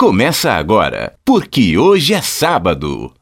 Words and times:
começa 0.00 0.52
agora, 0.52 1.12
porque 1.26 1.76
hoje 1.76 2.14
é 2.14 2.22
sábado. 2.22 3.12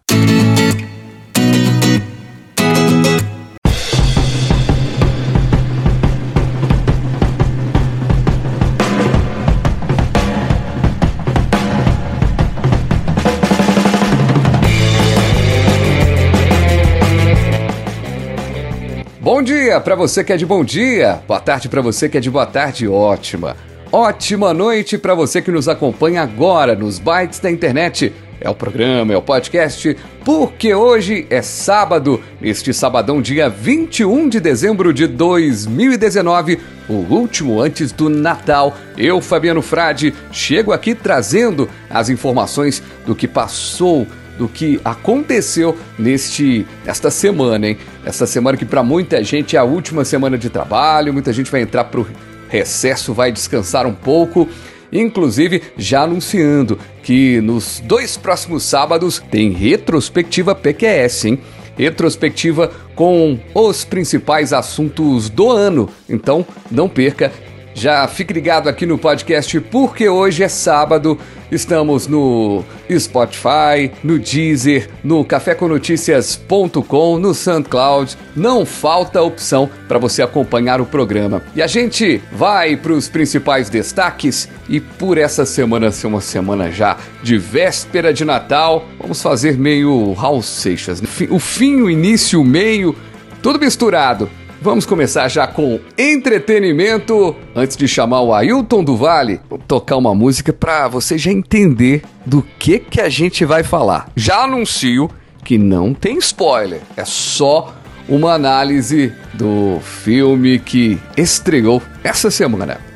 Bom 19.20 19.42
dia 19.42 19.80
para 19.80 19.96
você 19.96 20.22
que 20.22 20.32
é 20.32 20.36
de 20.36 20.46
bom 20.46 20.62
dia, 20.62 21.20
boa 21.26 21.40
tarde 21.40 21.68
para 21.68 21.80
você 21.80 22.08
que 22.08 22.16
é 22.16 22.20
de 22.20 22.30
boa 22.30 22.46
tarde, 22.46 22.86
ótima. 22.86 23.56
Ótima 23.90 24.52
noite 24.52 24.98
para 24.98 25.14
você 25.14 25.40
que 25.40 25.50
nos 25.50 25.66
acompanha 25.66 26.20
agora 26.20 26.74
nos 26.74 26.98
bytes 26.98 27.38
da 27.40 27.50
internet. 27.50 28.12
É 28.38 28.48
o 28.48 28.54
programa, 28.54 29.14
é 29.14 29.16
o 29.16 29.22
podcast, 29.22 29.96
porque 30.26 30.74
hoje 30.74 31.26
é 31.30 31.40
sábado, 31.40 32.22
neste 32.38 32.74
sabadão, 32.74 33.22
dia 33.22 33.48
21 33.48 34.28
de 34.28 34.40
dezembro 34.40 34.92
de 34.92 35.06
2019, 35.06 36.60
o 36.86 36.92
último 36.92 37.62
antes 37.62 37.90
do 37.90 38.10
Natal. 38.10 38.76
Eu, 38.96 39.22
Fabiano 39.22 39.62
Frade, 39.62 40.14
chego 40.30 40.70
aqui 40.70 40.94
trazendo 40.94 41.68
as 41.88 42.10
informações 42.10 42.82
do 43.06 43.16
que 43.16 43.26
passou 43.26 44.06
do 44.36 44.46
que 44.46 44.80
aconteceu 44.84 45.76
neste 45.98 46.64
esta 46.86 47.10
semana, 47.10 47.66
hein? 47.66 47.78
Esta 48.04 48.24
semana 48.24 48.56
que 48.56 48.64
para 48.64 48.84
muita 48.84 49.24
gente 49.24 49.56
é 49.56 49.58
a 49.58 49.64
última 49.64 50.04
semana 50.04 50.38
de 50.38 50.48
trabalho, 50.48 51.12
muita 51.12 51.32
gente 51.32 51.50
vai 51.50 51.62
entrar 51.62 51.84
pro 51.84 52.06
recesso, 52.48 53.14
vai 53.14 53.30
descansar 53.30 53.86
um 53.86 53.94
pouco. 53.94 54.48
Inclusive, 54.92 55.62
já 55.76 56.02
anunciando 56.02 56.78
que 57.02 57.40
nos 57.40 57.80
dois 57.80 58.16
próximos 58.16 58.62
sábados 58.62 59.22
tem 59.30 59.52
retrospectiva 59.52 60.54
PQS, 60.54 61.24
hein? 61.26 61.40
Retrospectiva 61.76 62.72
com 62.94 63.38
os 63.54 63.84
principais 63.84 64.52
assuntos 64.52 65.28
do 65.28 65.50
ano. 65.50 65.88
Então, 66.08 66.44
não 66.70 66.88
perca 66.88 67.30
já 67.78 68.06
fique 68.08 68.32
ligado 68.32 68.68
aqui 68.68 68.84
no 68.84 68.98
podcast 68.98 69.60
porque 69.60 70.08
hoje 70.08 70.42
é 70.42 70.48
sábado. 70.48 71.16
Estamos 71.50 72.06
no 72.06 72.62
Spotify, 72.98 73.90
no 74.02 74.18
Deezer, 74.18 74.90
no 75.02 75.24
caféconoticias.com, 75.24 77.18
no 77.18 77.32
SoundCloud. 77.32 78.18
Não 78.36 78.66
falta 78.66 79.22
opção 79.22 79.70
para 79.86 79.98
você 79.98 80.20
acompanhar 80.20 80.80
o 80.80 80.86
programa. 80.86 81.42
E 81.54 81.62
a 81.62 81.66
gente 81.66 82.20
vai 82.32 82.76
para 82.76 82.92
os 82.92 83.08
principais 83.08 83.70
destaques 83.70 84.48
e 84.68 84.80
por 84.80 85.16
essa 85.16 85.46
semana 85.46 85.90
ser 85.90 86.08
uma 86.08 86.20
semana 86.20 86.70
já 86.70 86.98
de 87.22 87.38
véspera 87.38 88.12
de 88.12 88.24
Natal, 88.24 88.86
vamos 88.98 89.22
fazer 89.22 89.56
meio 89.56 90.12
Raul 90.12 90.42
Seixas. 90.42 91.00
O 91.30 91.38
fim, 91.38 91.80
o 91.80 91.88
início, 91.88 92.42
o 92.42 92.44
meio, 92.44 92.94
tudo 93.40 93.58
misturado. 93.58 94.28
Vamos 94.60 94.84
começar 94.84 95.28
já 95.28 95.46
com 95.46 95.78
entretenimento. 95.96 97.34
Antes 97.54 97.76
de 97.76 97.86
chamar 97.86 98.22
o 98.22 98.34
Ailton 98.34 98.82
do 98.82 98.96
Vale, 98.96 99.40
vou 99.48 99.58
tocar 99.58 99.96
uma 99.96 100.14
música 100.14 100.52
para 100.52 100.88
você 100.88 101.16
já 101.16 101.30
entender 101.30 102.02
do 102.26 102.42
que 102.58 102.80
que 102.80 103.00
a 103.00 103.08
gente 103.08 103.44
vai 103.44 103.62
falar. 103.62 104.10
Já 104.16 104.42
anuncio 104.42 105.08
que 105.44 105.56
não 105.56 105.94
tem 105.94 106.18
spoiler, 106.18 106.80
é 106.96 107.04
só 107.04 107.72
uma 108.08 108.32
análise 108.32 109.12
do 109.32 109.78
filme 109.80 110.58
que 110.58 110.98
estreou 111.16 111.80
essa 112.02 112.30
semana. 112.30 112.87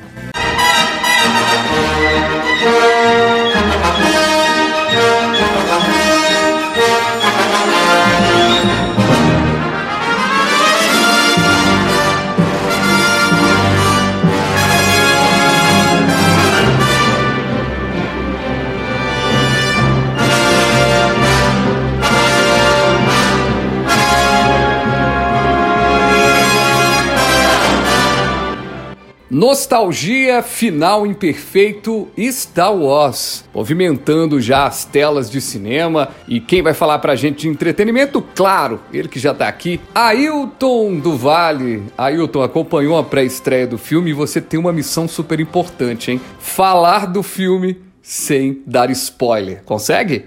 Nostalgia 29.34 30.42
final 30.42 31.06
imperfeito 31.06 32.06
Star 32.30 32.76
Wars, 32.76 33.46
movimentando 33.54 34.38
já 34.38 34.66
as 34.66 34.84
telas 34.84 35.30
de 35.30 35.40
cinema. 35.40 36.10
E 36.28 36.38
quem 36.38 36.60
vai 36.60 36.74
falar 36.74 36.98
pra 36.98 37.16
gente 37.16 37.40
de 37.40 37.48
entretenimento? 37.48 38.20
Claro, 38.34 38.78
ele 38.92 39.08
que 39.08 39.18
já 39.18 39.32
tá 39.32 39.48
aqui, 39.48 39.80
Ailton 39.94 40.98
do 40.98 41.16
Vale. 41.16 41.82
Ailton 41.96 42.42
acompanhou 42.42 42.98
a 42.98 43.02
pré-estreia 43.02 43.66
do 43.66 43.78
filme 43.78 44.10
e 44.10 44.12
você 44.12 44.38
tem 44.38 44.60
uma 44.60 44.70
missão 44.70 45.08
super 45.08 45.40
importante, 45.40 46.10
hein? 46.10 46.20
Falar 46.38 47.06
do 47.06 47.22
filme 47.22 47.80
sem 48.02 48.62
dar 48.66 48.90
spoiler. 48.90 49.62
Consegue? 49.64 50.26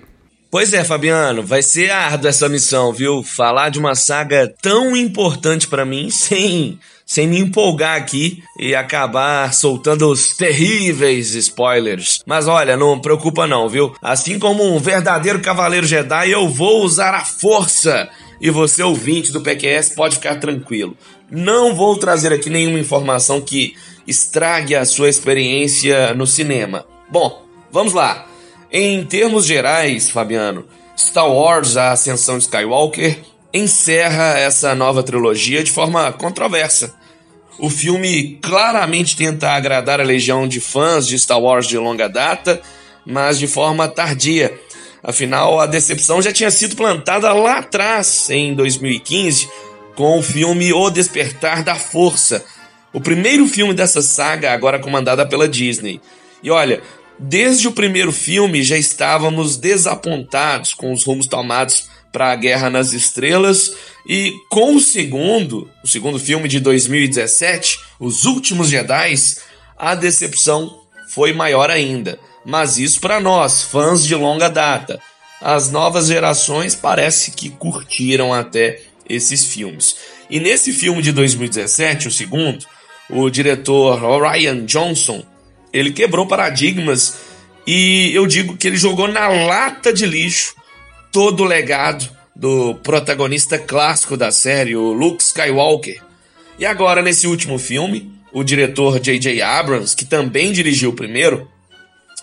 Pois 0.56 0.72
é, 0.72 0.86
Fabiano, 0.86 1.44
vai 1.44 1.62
ser 1.62 1.92
árdua 1.92 2.30
essa 2.30 2.48
missão, 2.48 2.94
viu? 2.94 3.22
Falar 3.22 3.68
de 3.68 3.78
uma 3.78 3.94
saga 3.94 4.48
tão 4.62 4.96
importante 4.96 5.68
para 5.68 5.84
mim 5.84 6.10
sem 6.10 6.80
sem 7.06 7.28
me 7.28 7.40
empolgar 7.40 7.98
aqui 7.98 8.42
e 8.58 8.74
acabar 8.74 9.54
soltando 9.54 10.10
os 10.10 10.38
terríveis 10.38 11.36
spoilers. 11.36 12.22
Mas 12.26 12.48
olha, 12.48 12.78
não 12.78 13.02
preocupa 13.02 13.46
não, 13.46 13.68
viu? 13.68 13.94
Assim 14.02 14.40
como 14.40 14.64
um 14.64 14.80
verdadeiro 14.80 15.42
cavaleiro 15.42 15.86
Jedi, 15.86 16.32
eu 16.32 16.48
vou 16.48 16.86
usar 16.86 17.14
a 17.14 17.26
força. 17.26 18.08
E 18.40 18.50
você, 18.50 18.82
ouvinte 18.82 19.34
do 19.34 19.42
PQS, 19.42 19.90
pode 19.90 20.16
ficar 20.16 20.36
tranquilo. 20.36 20.96
Não 21.30 21.76
vou 21.76 21.98
trazer 21.98 22.32
aqui 22.32 22.50
nenhuma 22.50 22.80
informação 22.80 23.42
que 23.42 23.76
estrague 24.08 24.74
a 24.74 24.86
sua 24.86 25.10
experiência 25.10 26.14
no 26.14 26.26
cinema. 26.26 26.86
Bom, 27.12 27.44
vamos 27.74 27.92
lá. 27.92 28.26
Em 28.78 29.06
termos 29.06 29.46
gerais, 29.46 30.10
Fabiano, 30.10 30.66
Star 30.98 31.32
Wars 31.32 31.78
A 31.78 31.94
Ascensão 31.94 32.38
Skywalker 32.38 33.18
encerra 33.54 34.38
essa 34.38 34.76
nova 34.76 35.02
trilogia 35.02 35.64
de 35.64 35.72
forma 35.72 36.12
controversa. 36.12 36.94
O 37.58 37.70
filme 37.70 38.38
claramente 38.44 39.16
tenta 39.16 39.52
agradar 39.52 40.02
a 40.02 40.04
legião 40.04 40.46
de 40.46 40.60
fãs 40.60 41.08
de 41.08 41.18
Star 41.18 41.40
Wars 41.40 41.68
de 41.68 41.78
longa 41.78 42.10
data, 42.10 42.62
mas 43.06 43.40
de 43.40 43.48
forma 43.48 43.88
tardia. 43.88 44.54
Afinal, 45.02 45.58
a 45.62 45.68
decepção 45.68 46.22
já 46.22 46.34
tinha 46.34 46.52
sido 46.52 46.76
plantada 46.76 47.32
lá 47.32 47.60
atrás, 47.60 48.30
em 48.30 48.54
2015, 48.54 49.48
com 49.96 50.20
o 50.20 50.22
filme 50.22 50.74
O 50.74 50.90
Despertar 50.90 51.64
da 51.64 51.76
Força, 51.76 52.44
o 52.92 53.00
primeiro 53.00 53.48
filme 53.48 53.74
dessa 53.74 54.02
saga, 54.02 54.52
agora 54.52 54.80
comandada 54.80 55.26
pela 55.26 55.48
Disney. 55.48 56.02
E 56.44 56.52
olha, 56.52 56.82
desde 57.20 57.68
o 57.68 57.72
primeiro 57.72 58.12
filme 58.12 58.64
já 58.64 58.78
estávamos 58.78 59.58
desapontados 59.58 60.74
com 60.74 60.92
os 60.92 61.04
rumos 61.04 61.28
tomados 61.28 61.88
para 62.12 62.32
a 62.32 62.36
Guerra 62.36 62.70
nas 62.70 62.94
Estrelas 62.94 63.74
e 64.08 64.34
com 64.50 64.76
o 64.76 64.80
segundo, 64.80 65.70
o 65.84 65.88
segundo 65.88 66.18
filme 66.18 66.48
de 66.48 66.60
2017, 66.60 67.80
Os 68.00 68.26
Últimos 68.26 68.70
Jedi, 68.70 69.14
a 69.78 69.96
decepção 69.96 70.82
foi 71.10 71.34
maior 71.34 71.70
ainda. 71.70 72.18
Mas 72.46 72.78
isso 72.78 73.02
para 73.02 73.20
nós, 73.20 73.64
fãs 73.64 74.06
de 74.06 74.16
longa 74.16 74.50
data. 74.50 75.02
As 75.42 75.72
novas 75.72 76.08
gerações 76.08 76.76
parece 76.76 77.32
que 77.32 77.50
curtiram 77.50 78.34
até 78.34 78.82
esses 79.10 79.46
filmes. 79.46 79.96
E 80.30 80.40
nesse 80.40 80.72
filme 80.72 81.02
de 81.02 81.12
2017, 81.12 82.08
o 82.08 82.12
segundo, 82.12 82.66
o 83.10 83.30
diretor 83.30 84.00
Ryan 84.22 84.66
Johnson, 84.66 85.24
ele 85.76 85.92
quebrou 85.92 86.26
paradigmas 86.26 87.18
e 87.68 88.16
eu 88.16 88.26
digo 88.26 88.56
que 88.56 88.66
ele 88.66 88.78
jogou 88.78 89.10
na 89.10 89.28
lata 89.28 89.92
de 89.92 90.06
lixo 90.06 90.56
todo 91.12 91.44
o 91.44 91.46
legado 91.46 92.10
do 92.34 92.76
protagonista 92.76 93.60
clássico 93.60 94.16
da 94.16 94.32
série, 94.32 94.76
o 94.76 94.94
Luke 94.94 95.22
Skywalker. 95.22 96.02
E 96.58 96.66
agora, 96.66 97.02
nesse 97.02 97.28
último 97.28 97.60
filme, 97.60 98.10
o 98.32 98.42
diretor 98.42 99.02
J.J. 99.02 99.42
Abrams, 99.42 99.94
que 99.94 100.06
também 100.06 100.54
dirigiu 100.54 100.92
o 100.92 100.96
primeiro, 100.96 101.50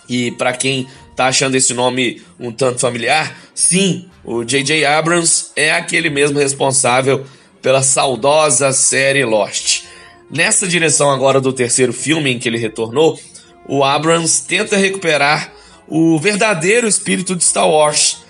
e 0.09 0.31
para 0.31 0.53
quem 0.53 0.87
tá 1.15 1.27
achando 1.27 1.53
esse 1.53 1.75
nome 1.75 2.23
um 2.39 2.51
tanto 2.51 2.79
familiar, 2.79 3.37
sim, 3.53 4.07
o 4.23 4.43
J.J. 4.43 4.83
Abrams 4.83 5.51
é 5.55 5.71
aquele 5.71 6.09
mesmo 6.09 6.39
responsável 6.39 7.23
pela 7.61 7.83
saudosa 7.83 8.71
série 8.71 9.23
Lost. 9.23 9.83
Nessa 10.31 10.67
direção 10.67 11.11
agora 11.11 11.39
do 11.39 11.53
terceiro 11.53 11.93
filme 11.93 12.31
em 12.31 12.39
que 12.39 12.49
ele 12.49 12.57
retornou, 12.57 13.19
o 13.67 13.83
Abrams 13.83 14.43
tenta 14.45 14.77
recuperar 14.77 15.51
o 15.87 16.17
verdadeiro 16.19 16.87
espírito 16.87 17.35
de 17.35 17.43
Star 17.43 17.69
Wars 17.69 18.23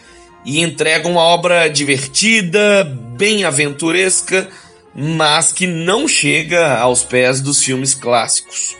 e 0.46 0.62
entrega 0.62 1.08
uma 1.08 1.22
obra 1.22 1.68
divertida, 1.70 2.84
bem 3.16 3.46
aventuresca, 3.46 4.50
mas 4.94 5.52
que 5.52 5.66
não 5.66 6.08
chega 6.08 6.78
aos 6.78 7.04
pés 7.04 7.42
dos 7.42 7.64
filmes 7.64 7.94
clássicos. 7.94 8.76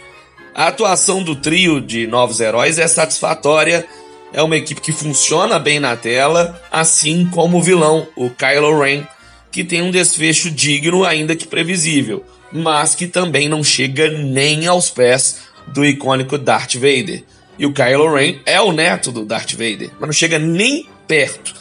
A 0.54 0.68
atuação 0.68 1.24
do 1.24 1.36
trio 1.36 1.82
de 1.82 2.06
novos 2.06 2.40
heróis 2.40 2.78
é 2.78 2.88
satisfatória 2.88 3.88
é 4.34 4.42
uma 4.42 4.58
equipe 4.58 4.82
que 4.82 4.92
funciona 4.92 5.60
bem 5.60 5.80
na 5.80 5.96
tela, 5.96 6.60
assim 6.72 7.30
como 7.32 7.58
o 7.60 7.62
vilão, 7.62 8.08
o 8.16 8.32
Kylo 8.32 8.82
Ren, 8.82 9.04
que 9.52 9.64
tem 9.64 9.84
um 9.84 9.92
desfecho 9.92 10.50
digno, 10.50 11.06
ainda 11.06 11.36
que 11.36 11.48
previsível, 11.48 12.26
mas 12.52 12.96
que 12.96 13.06
também 13.06 13.48
não 13.48 13.64
chega 13.64 14.10
nem 14.10 14.66
aos 14.66 14.90
pés 14.90 15.42
do 15.68 15.86
icônico 15.86 16.38
Darth 16.38 16.76
Vader. 16.76 17.24
E 17.58 17.66
o 17.66 17.74
Kylo 17.74 18.14
Ren 18.14 18.40
é 18.46 18.60
o 18.60 18.72
neto 18.72 19.12
do 19.12 19.26
Darth 19.26 19.52
Vader, 19.52 19.92
mas 20.00 20.08
não 20.08 20.14
chega 20.14 20.40
nem 20.40 20.88
perto. 21.08 21.54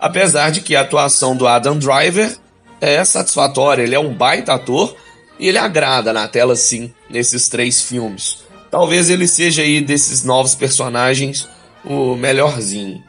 Apesar 0.00 0.50
de 0.50 0.60
que 0.60 0.74
a 0.76 0.80
atuação 0.80 1.36
do 1.36 1.46
Adam 1.46 1.78
Driver 1.78 2.36
é 2.80 3.04
satisfatória, 3.04 3.82
ele 3.82 3.94
é 3.94 3.98
um 3.98 4.12
baita 4.12 4.54
ator 4.54 4.96
e 5.38 5.48
ele 5.48 5.58
agrada 5.58 6.12
na 6.12 6.28
tela 6.28 6.56
sim, 6.56 6.92
nesses 7.08 7.48
três 7.48 7.80
filmes. 7.80 8.44
Talvez 8.70 9.08
ele 9.08 9.26
seja 9.28 9.62
aí 9.62 9.80
desses 9.80 10.24
novos 10.24 10.54
personagens 10.54 11.48
o 11.84 12.14
melhorzinho. 12.16 13.02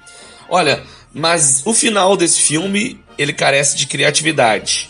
Olha, 0.49 0.83
mas 1.13 1.63
o 1.65 1.73
final 1.73 2.15
desse 2.15 2.41
filme, 2.41 2.99
ele 3.17 3.33
carece 3.33 3.75
de 3.77 3.87
criatividade. 3.87 4.89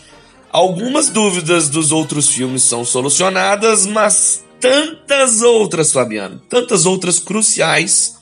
Algumas 0.50 1.08
dúvidas 1.08 1.68
dos 1.68 1.92
outros 1.92 2.28
filmes 2.28 2.62
são 2.62 2.84
solucionadas, 2.84 3.86
mas 3.86 4.44
tantas 4.60 5.42
outras, 5.42 5.92
Fabiano, 5.92 6.40
tantas 6.48 6.86
outras 6.86 7.18
cruciais 7.18 8.16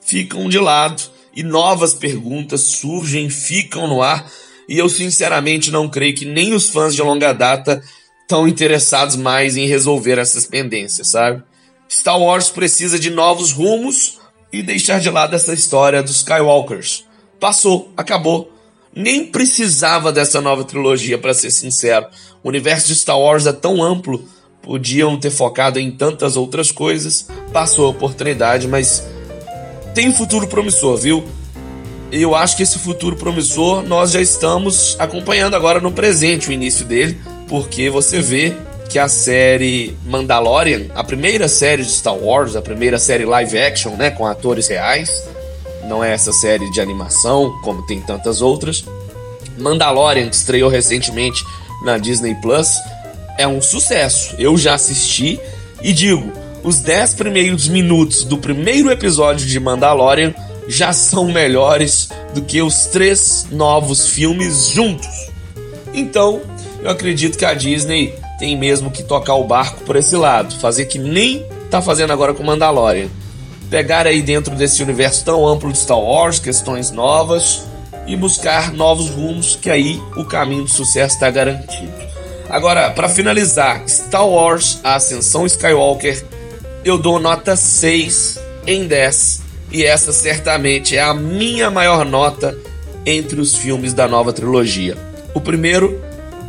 ficam 0.00 0.48
de 0.48 0.58
lado 0.58 1.02
e 1.34 1.42
novas 1.42 1.94
perguntas 1.94 2.60
surgem, 2.60 3.28
ficam 3.28 3.86
no 3.86 4.02
ar. 4.02 4.30
E 4.68 4.78
eu 4.78 4.88
sinceramente 4.88 5.70
não 5.70 5.88
creio 5.88 6.14
que 6.14 6.24
nem 6.24 6.54
os 6.54 6.68
fãs 6.68 6.94
de 6.94 7.02
longa 7.02 7.32
data 7.32 7.82
estão 8.22 8.48
interessados 8.48 9.16
mais 9.16 9.56
em 9.56 9.66
resolver 9.66 10.18
essas 10.18 10.46
pendências, 10.46 11.08
sabe? 11.08 11.42
Star 11.90 12.18
Wars 12.18 12.48
precisa 12.48 12.98
de 12.98 13.10
novos 13.10 13.52
rumos 13.52 14.18
e 14.52 14.62
deixar 14.62 15.00
de 15.00 15.10
lado 15.10 15.36
essa 15.36 15.52
história 15.52 16.02
dos 16.02 16.16
Skywalkers. 16.16 17.04
Passou, 17.38 17.92
acabou. 17.96 18.50
Nem 18.96 19.26
precisava 19.26 20.12
dessa 20.12 20.40
nova 20.40 20.64
trilogia, 20.64 21.18
para 21.18 21.34
ser 21.34 21.50
sincero. 21.50 22.06
O 22.42 22.48
universo 22.48 22.86
de 22.86 22.94
Star 22.94 23.18
Wars 23.18 23.46
é 23.46 23.52
tão 23.52 23.82
amplo, 23.82 24.26
podiam 24.64 25.16
ter 25.18 25.30
focado 25.30 25.78
em 25.78 25.90
tantas 25.90 26.36
outras 26.36 26.72
coisas. 26.72 27.28
Passou 27.52 27.86
a 27.86 27.90
oportunidade, 27.90 28.66
mas 28.66 29.06
tem 29.94 30.12
futuro 30.12 30.46
promissor, 30.46 30.96
viu? 30.96 31.24
Eu 32.10 32.34
acho 32.34 32.56
que 32.56 32.62
esse 32.62 32.78
futuro 32.78 33.16
promissor 33.16 33.82
nós 33.82 34.12
já 34.12 34.20
estamos 34.20 34.96
acompanhando 34.98 35.54
agora 35.54 35.80
no 35.80 35.92
presente, 35.92 36.48
o 36.48 36.52
início 36.52 36.84
dele, 36.84 37.20
porque 37.48 37.90
você 37.90 38.20
vê 38.20 38.54
que 38.88 38.98
a 38.98 39.08
série 39.08 39.96
Mandalorian, 40.04 40.86
a 40.94 41.02
primeira 41.02 41.48
série 41.48 41.82
de 41.82 41.90
Star 41.90 42.16
Wars, 42.16 42.54
a 42.54 42.62
primeira 42.62 42.98
série 42.98 43.24
live 43.24 43.58
action, 43.58 43.96
né, 43.96 44.10
com 44.10 44.26
atores 44.26 44.68
reais, 44.68 45.10
não 45.88 46.02
é 46.02 46.12
essa 46.12 46.32
série 46.32 46.70
de 46.70 46.80
animação, 46.80 47.52
como 47.62 47.84
tem 47.86 48.00
tantas 48.00 48.40
outras. 48.40 48.84
Mandalorian, 49.58 50.28
que 50.28 50.36
estreou 50.36 50.70
recentemente 50.70 51.44
na 51.84 51.98
Disney 51.98 52.34
Plus, 52.36 52.68
é 53.38 53.46
um 53.46 53.60
sucesso. 53.60 54.34
Eu 54.38 54.56
já 54.56 54.74
assisti 54.74 55.40
e 55.82 55.92
digo, 55.92 56.32
os 56.62 56.80
10 56.80 57.14
primeiros 57.14 57.68
minutos 57.68 58.24
do 58.24 58.38
primeiro 58.38 58.90
episódio 58.90 59.46
de 59.46 59.60
Mandalorian 59.60 60.34
já 60.66 60.92
são 60.92 61.26
melhores 61.26 62.08
do 62.34 62.42
que 62.42 62.62
os 62.62 62.86
três 62.86 63.46
novos 63.50 64.08
filmes 64.08 64.68
juntos. 64.68 65.30
Então, 65.92 66.40
eu 66.82 66.90
acredito 66.90 67.36
que 67.36 67.44
a 67.44 67.54
Disney 67.54 68.14
tem 68.38 68.56
mesmo 68.56 68.90
que 68.90 69.02
tocar 69.02 69.34
o 69.34 69.44
barco 69.44 69.84
por 69.84 69.96
esse 69.96 70.16
lado, 70.16 70.54
fazer 70.56 70.86
que 70.86 70.98
nem 70.98 71.44
tá 71.70 71.80
fazendo 71.82 72.12
agora 72.12 72.34
com 72.34 72.42
Mandalorian. 72.42 73.08
Pegar 73.70 74.06
aí 74.06 74.22
dentro 74.22 74.54
desse 74.54 74.82
universo 74.82 75.24
tão 75.24 75.46
amplo 75.46 75.70
de 75.72 75.78
Star 75.78 75.98
Wars, 75.98 76.38
questões 76.38 76.90
novas 76.90 77.62
e 78.06 78.16
buscar 78.16 78.72
novos 78.72 79.10
rumos, 79.10 79.56
que 79.56 79.70
aí 79.70 80.00
o 80.16 80.24
caminho 80.24 80.64
do 80.64 80.70
sucesso 80.70 81.14
está 81.14 81.30
garantido. 81.30 82.13
Agora, 82.54 82.88
para 82.90 83.08
finalizar, 83.08 83.82
Star 83.88 84.28
Wars, 84.28 84.78
a 84.84 84.94
Ascensão 84.94 85.44
Skywalker, 85.44 86.24
eu 86.84 86.96
dou 86.96 87.18
nota 87.18 87.56
6 87.56 88.38
em 88.64 88.86
10, 88.86 89.42
e 89.72 89.84
essa 89.84 90.12
certamente 90.12 90.96
é 90.96 91.02
a 91.02 91.12
minha 91.12 91.68
maior 91.68 92.04
nota 92.04 92.56
entre 93.04 93.40
os 93.40 93.56
filmes 93.56 93.92
da 93.92 94.06
nova 94.06 94.32
trilogia. 94.32 94.96
O 95.34 95.40
primeiro, 95.40 96.00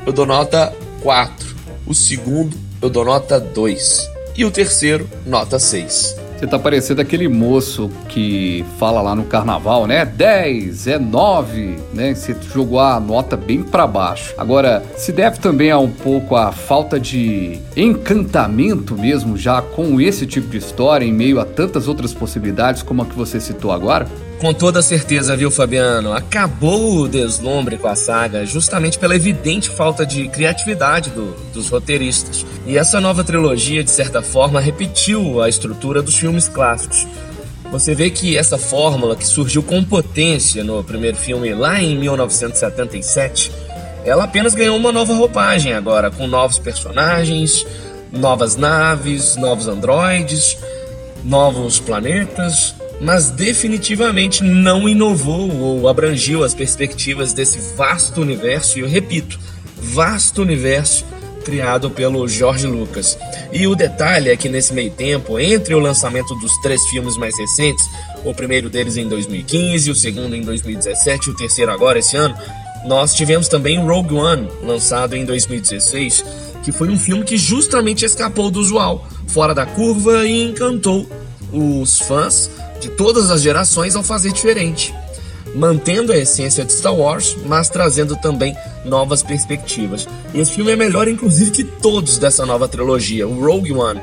eu 0.06 0.14
dou 0.14 0.28
nota 0.28 0.72
4. 1.02 1.56
O 1.88 1.96
segundo, 1.96 2.56
eu 2.80 2.90
dou 2.92 3.04
nota 3.04 3.40
2. 3.40 4.08
E 4.38 4.46
o 4.46 4.52
terceiro, 4.52 5.10
nota 5.26 5.58
6. 5.58 6.18
Você 6.38 6.46
tá 6.46 6.60
parecendo 6.60 7.02
aquele 7.02 7.30
moço 7.30 7.90
que 8.10 8.66
fala 8.78 9.02
lá 9.02 9.16
no 9.16 9.24
carnaval, 9.24 9.88
né? 9.88 10.04
10, 10.04 10.88
é 10.88 11.00
9, 11.00 11.78
né? 11.94 12.14
Você 12.14 12.36
jogou 12.54 12.80
a 12.80 13.00
nota 13.00 13.38
bem 13.38 13.64
para 13.64 13.88
baixo. 13.88 14.34
Agora, 14.38 14.84
se 14.98 15.14
deve 15.14 15.40
também 15.40 15.72
a 15.72 15.80
um 15.80 15.90
pouco 15.90 16.36
a 16.36 16.52
falta 16.52 17.00
de 17.00 17.60
encantamento 17.76 18.96
mesmo 18.98 19.38
já 19.38 19.62
com 19.62 20.00
esse 20.02 20.26
tipo 20.26 20.50
de 20.50 20.58
história 20.58 21.06
em 21.06 21.14
meio 21.14 21.40
a 21.40 21.46
tantas 21.46 21.88
outras 21.88 22.14
possibilidades 22.14 22.84
como 22.84 23.02
a 23.02 23.06
que 23.06 23.16
você 23.16 23.40
citou 23.40 23.72
agora? 23.72 24.06
Com 24.40 24.54
toda 24.54 24.82
certeza, 24.82 25.36
viu, 25.36 25.50
Fabiano? 25.50 26.12
Acabou 26.12 27.00
o 27.00 27.08
deslumbre 27.08 27.78
com 27.78 27.88
a 27.88 27.96
saga 27.96 28.46
justamente 28.46 29.00
pela 29.00 29.16
evidente 29.16 29.70
falta 29.70 30.06
de 30.06 30.28
criatividade 30.28 31.10
do, 31.10 31.34
dos 31.54 31.70
roteiristas. 31.70 32.46
E 32.68 32.78
essa 32.78 33.00
nova 33.00 33.24
trilogia, 33.24 33.84
de 33.84 33.90
certa 33.90 34.22
forma, 34.22 34.60
repetiu 34.60 35.42
a 35.42 35.48
estrutura 35.48 36.02
dos 36.02 36.16
filmes 36.16 36.50
clássicos. 36.50 37.08
Você 37.72 37.96
vê 37.96 38.10
que 38.10 38.38
essa 38.38 38.58
fórmula 38.58 39.16
que 39.16 39.26
surgiu 39.26 39.64
com 39.64 39.84
potência 39.84 40.64
no 40.64 40.84
primeiro 40.84 41.18
filme 41.18 41.54
lá 41.54 41.82
em 41.82 41.98
1977, 41.98 43.52
ela 44.04 44.26
apenas 44.26 44.54
ganhou 44.54 44.78
uma 44.78 44.92
nova 44.92 45.14
roupagem 45.14 45.74
agora, 45.74 46.12
com 46.12 46.28
novos 46.28 46.60
personagens, 46.60 47.66
novas 48.12 48.56
naves, 48.56 49.36
novos 49.36 49.68
androides, 49.68 50.58
novos 51.24 51.80
planetas, 51.80 52.76
mas 53.02 53.30
definitivamente 53.30 54.44
não 54.44 54.88
inovou 54.88 55.52
ou 55.52 55.88
abrangiu 55.88 56.44
as 56.44 56.54
perspectivas 56.54 57.34
desse 57.34 57.60
vasto 57.76 58.22
universo, 58.22 58.78
e 58.78 58.82
eu 58.82 58.88
repito, 58.88 59.40
vasto 59.78 60.42
universo 60.42 61.06
criado 61.44 61.92
pelo 61.92 62.28
George 62.28 62.66
Lucas. 62.66 63.18
E 63.54 63.68
o 63.68 63.76
detalhe 63.76 64.30
é 64.30 64.36
que 64.36 64.50
nesse 64.50 64.74
meio 64.74 64.90
tempo, 64.92 65.40
entre 65.40 65.76
o 65.76 65.80
lançamento 65.80 66.34
dos 66.36 66.52
três 66.62 66.82
filmes 66.88 67.16
mais 67.18 67.38
recentes, 67.38 67.88
o 68.24 68.34
primeiro 68.34 68.70
deles 68.70 68.98
em 68.98 69.08
2015, 69.08 69.92
o 69.92 69.96
segundo 69.96 70.36
em 70.36 70.42
2017 70.42 71.30
e 71.30 71.32
o 71.32 71.36
terceiro 71.36 71.72
agora 71.72 72.00
esse 72.00 72.18
ano, 72.18 72.36
nós 72.86 73.14
tivemos 73.14 73.48
também 73.48 73.80
Rogue 73.80 74.16
One, 74.16 74.50
lançado 74.64 75.16
em 75.16 75.24
2016, 75.24 76.26
que 76.64 76.72
foi 76.72 76.90
um 76.90 76.98
filme 76.98 77.24
que 77.24 77.38
justamente 77.38 78.04
escapou 78.04 78.50
do 78.50 78.60
usual, 78.60 79.08
fora 79.28 79.54
da 79.54 79.66
curva 79.66 80.26
e 80.26 80.44
encantou 80.44 81.08
os 81.52 82.00
fãs 82.00 82.50
todas 82.90 83.32
as 83.32 83.42
gerações 83.42 83.96
ao 83.96 84.04
fazer 84.04 84.32
diferente, 84.32 84.94
mantendo 85.56 86.12
a 86.12 86.18
essência 86.18 86.66
de 86.66 86.74
Star 86.74 86.94
Wars, 86.94 87.36
mas 87.46 87.70
trazendo 87.70 88.16
também 88.16 88.56
novas 88.84 89.24
perspectivas. 89.24 90.08
E 90.34 90.40
esse 90.40 90.52
filme 90.52 90.72
é 90.72 90.76
melhor, 90.76 91.08
inclusive, 91.08 91.52
que 91.52 91.64
todos 91.64 92.18
dessa 92.18 92.46
nova 92.46 92.68
trilogia, 92.68 93.28
o 93.28 93.44
Rogue 93.46 93.74
One. 93.74 94.02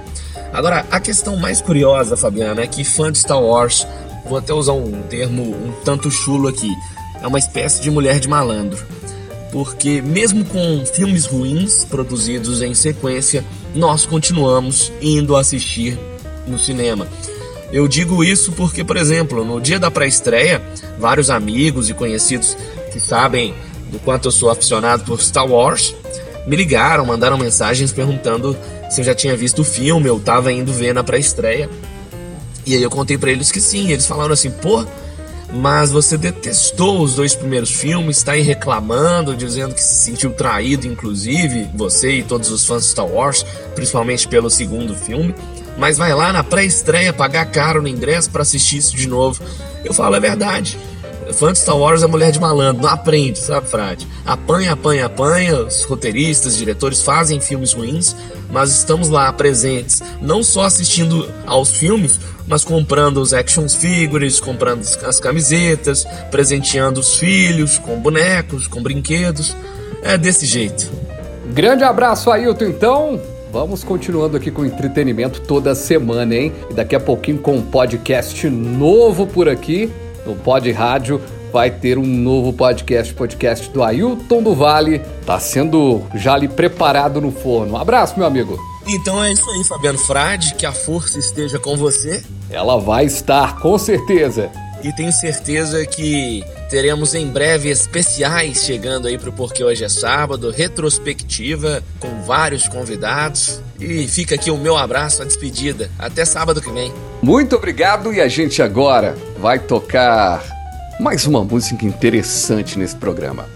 Agora, 0.53 0.85
a 0.91 1.01
questão 1.01 1.37
mais 1.37 1.61
curiosa, 1.61 2.17
Fabiana, 2.17 2.63
é 2.63 2.67
que 2.67 2.85
fã 2.85 3.11
de 3.11 3.19
Star 3.19 3.43
Wars, 3.43 3.87
vou 4.27 4.39
até 4.39 4.53
usar 4.53 4.73
um 4.73 5.03
termo 5.03 5.43
um 5.43 5.73
tanto 5.85 6.11
chulo 6.11 6.49
aqui, 6.49 6.71
é 7.23 7.27
uma 7.27 7.39
espécie 7.39 7.81
de 7.81 7.91
mulher 7.91 8.19
de 8.19 8.29
malandro. 8.29 8.85
Porque, 9.51 10.01
mesmo 10.01 10.45
com 10.47 10.85
filmes 10.87 11.27
ruins 11.27 11.85
produzidos 11.85 12.63
em 12.63 12.75
sequência, 12.75 13.45
nós 13.75 14.07
continuamos 14.07 14.91
indo 15.01 15.37
assistir 15.37 15.99
no 16.47 16.59
cinema. 16.59 17.07
Eu 17.73 17.89
digo 17.89 18.23
isso 18.23 18.53
porque, 18.53 18.85
por 18.85 18.99
exemplo, 18.99 19.45
no 19.45 19.61
dia 19.61 19.79
da 19.79 19.91
pré-estreia, 19.91 20.61
vários 20.99 21.31
amigos 21.31 21.89
e 21.89 21.95
conhecidos 21.95 22.57
que 22.93 23.01
sabem 23.01 23.55
do 23.91 23.99
quanto 23.99 24.29
eu 24.29 24.33
sou 24.33 24.51
aficionado 24.51 25.05
por 25.05 25.21
Star 25.21 25.47
Wars 25.47 25.95
me 26.47 26.57
ligaram, 26.57 27.07
mandaram 27.07 27.39
mensagens 27.39 27.93
perguntando 27.93 28.57
se 28.91 29.01
eu 29.01 29.05
já 29.05 29.15
tinha 29.15 29.37
visto 29.37 29.61
o 29.61 29.65
filme, 29.65 30.09
eu 30.09 30.21
tava 30.21 30.53
indo 30.53 30.73
ver 30.73 30.93
na 30.93 31.03
pré-estreia. 31.03 31.71
E 32.67 32.75
aí 32.75 32.83
eu 32.83 32.91
contei 32.91 33.17
para 33.17 33.31
eles 33.31 33.51
que 33.51 33.61
sim, 33.61 33.91
eles 33.91 34.07
falaram 34.07 34.33
assim: 34.33 34.51
"Pô, 34.51 34.85
mas 35.53 35.91
você 35.91 36.17
detestou 36.17 37.01
os 37.01 37.15
dois 37.15 37.35
primeiros 37.35 37.71
filmes, 37.71 38.19
está 38.19 38.33
aí 38.33 38.43
reclamando, 38.43 39.37
dizendo 39.37 39.75
que 39.75 39.83
se 39.83 39.95
sentiu 39.95 40.33
traído, 40.33 40.87
inclusive, 40.87 41.69
você 41.75 42.19
e 42.19 42.23
todos 42.23 42.51
os 42.51 42.67
fãs 42.67 42.85
de 42.85 42.91
Star 42.91 43.07
Wars, 43.07 43.45
principalmente 43.75 44.29
pelo 44.29 44.51
segundo 44.51 44.95
filme 44.95 45.35
mas 45.77 45.99
vai 45.99 46.15
lá 46.15 46.33
na 46.33 46.45
pré-estreia 46.45 47.13
pagar 47.13 47.47
caro 47.47 47.83
no 47.83 47.89
ingresso 47.89 48.31
para 48.31 48.43
assistir 48.43 48.79
isso 48.79 48.97
de 48.97 49.09
novo. 49.09 49.43
Eu 49.85 49.93
falo, 49.93 50.17
é 50.17 50.21
verdade. 50.21 50.79
Fã 51.33 51.53
de 51.53 51.59
Star 51.59 51.77
Wars 51.77 52.03
é 52.03 52.07
mulher 52.07 52.31
de 52.31 52.41
malandro, 52.41 52.83
não 52.83 52.91
aprende, 52.91 53.39
sabe, 53.39 53.69
Frade? 53.69 54.07
Apanha, 54.27 54.73
apanha, 54.73 55.07
apanha, 55.07 55.63
os 55.63 55.85
roteiristas, 55.85 56.57
diretores 56.57 57.03
fazem 57.03 57.41
filmes 57.41 57.73
ruins, 57.73 58.15
mas 58.51 58.71
estamos 58.71 59.09
lá 59.09 59.33
presentes, 59.33 60.03
não 60.21 60.43
só 60.43 60.65
assistindo 60.65 61.29
aos 61.47 61.71
filmes, 61.71 62.19
mas 62.47 62.65
comprando 62.65 63.19
os 63.19 63.33
action 63.33 63.69
figures, 63.69 64.41
comprando 64.41 64.83
as 65.07 65.21
camisetas, 65.21 66.05
presenteando 66.31 67.01
os 67.01 67.17
filhos 67.17 67.79
com 67.79 67.99
bonecos, 67.99 68.67
com 68.67 68.83
brinquedos. 68.83 69.57
É 70.03 70.19
desse 70.19 70.45
jeito. 70.45 70.91
Grande 71.53 71.85
abraço, 71.85 72.31
Ailton, 72.31 72.65
então. 72.65 73.21
Vamos 73.53 73.85
continuando 73.85 74.39
aqui 74.39 74.51
com 74.51 74.65
entretenimento 74.65 75.43
toda 75.43 75.75
semana, 75.75 76.35
hein? 76.35 76.55
E 76.71 76.73
daqui 76.73 76.97
a 76.97 77.01
pouquinho 77.01 77.37
com 77.39 77.57
um 77.57 77.63
podcast 77.63 78.49
novo 78.49 79.27
por 79.27 79.47
aqui, 79.47 79.93
no 80.25 80.35
Pod 80.35 80.73
Rádio. 80.73 81.21
Vai 81.53 81.71
ter 81.71 81.99
um 81.99 82.07
novo 82.07 82.55
podcast, 82.55 83.13
podcast 83.13 83.69
do 83.69 83.83
Ailton 83.83 84.43
do 84.43 84.55
Vale. 84.55 85.01
Tá 85.27 85.39
sendo 85.39 86.01
já 86.15 86.33
ali 86.33 86.49
preparado 86.49 87.21
no 87.21 87.31
forno. 87.31 87.75
Um 87.75 87.77
abraço, 87.77 88.17
meu 88.17 88.27
amigo. 88.27 88.59
Então 88.89 89.23
é 89.23 89.31
isso 89.31 89.49
aí, 89.51 89.63
Fabiano 89.65 89.99
Frade. 89.99 90.55
Que 90.55 90.65
a 90.65 90.73
força 90.73 91.19
esteja 91.19 91.59
com 91.59 91.77
você. 91.77 92.25
Ela 92.49 92.79
vai 92.79 93.05
estar, 93.05 93.61
com 93.61 93.77
certeza. 93.77 94.51
E 94.83 94.93
tenho 94.93 95.13
certeza 95.13 95.87
que 95.87 96.45
teremos 96.69 97.15
em 97.15 97.29
breve 97.29 97.71
especiais 97.71 98.65
chegando 98.65 99.07
aí 99.07 99.17
pro 99.17 99.33
Porque 99.33 99.63
Hoje 99.63 99.85
é 99.85 99.89
Sábado, 99.89 100.51
retrospectiva 100.51 101.83
com 102.01 102.23
vários 102.23 102.67
convidados. 102.67 103.61
E 103.79 104.09
fica 104.09 104.35
aqui 104.35 104.51
o 104.51 104.59
meu 104.59 104.77
abraço, 104.77 105.23
a 105.23 105.25
despedida. 105.25 105.89
Até 105.99 106.25
sábado 106.25 106.61
que 106.61 106.71
vem. 106.71 106.93
Muito 107.23 107.55
obrigado 107.55 108.13
e 108.13 108.21
a 108.21 108.27
gente 108.27 108.61
agora 108.61 109.17
vai 109.39 109.61
tocar 109.61 110.43
mais 110.99 111.27
uma 111.27 111.45
música 111.45 111.85
interessante 111.85 112.77
nesse 112.77 112.97
programa. 112.97 113.47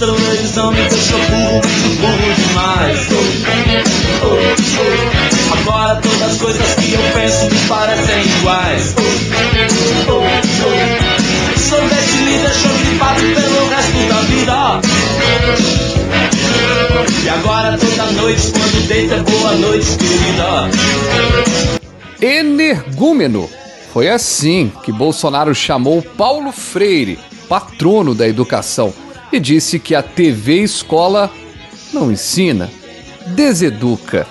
A 0.00 0.06
televisão 0.06 0.72
me 0.72 0.80
deixou 0.88 1.18
burro, 1.18 1.60
burro 2.00 2.34
demais. 2.34 3.06
Agora 5.52 5.96
todas 5.96 6.22
as 6.22 6.38
coisas 6.38 6.74
que 6.76 6.94
eu 6.94 7.02
penso 7.12 7.44
me 7.44 7.68
parecem 7.68 8.22
iguais. 8.38 8.94
Oh, 8.96 9.02
oh, 10.10 10.22
oh. 10.64 10.80
Me 12.24 12.38
deixou 12.38 12.72
gripado 12.78 13.20
pelo 13.20 13.68
resto 13.68 14.00
da 14.08 14.20
vida. 14.22 14.80
E 17.22 17.28
agora 17.28 17.76
toda 17.76 18.12
noite, 18.12 18.52
quando 18.52 18.88
deita, 18.88 19.16
é 19.16 19.20
boa 19.20 19.52
noite, 19.56 19.98
querida. 19.98 20.70
Energúmeno. 22.22 23.50
Foi 23.92 24.08
assim 24.08 24.72
que 24.82 24.92
Bolsonaro 24.92 25.54
chamou 25.54 26.00
Paulo 26.00 26.52
Freire, 26.52 27.18
patrono 27.50 28.14
da 28.14 28.26
educação, 28.26 28.94
e 29.32 29.38
disse 29.38 29.78
que 29.78 29.94
a 29.94 30.02
TV 30.02 30.62
escola 30.62 31.30
não 31.92 32.10
ensina, 32.10 32.70
deseduca. 33.28 34.26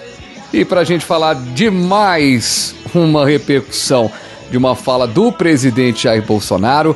E 0.51 0.65
para 0.65 0.82
a 0.82 0.84
gente 0.84 1.06
falar 1.06 1.36
de 1.36 1.70
mais 1.70 2.75
uma 2.94 3.25
repercussão 3.25 4.12
de 4.50 4.58
uma 4.58 4.75
fala 4.75 5.08
do 5.08 5.32
presidente 5.32 6.03
Jair 6.03 6.25
Bolsonaro, 6.25 6.96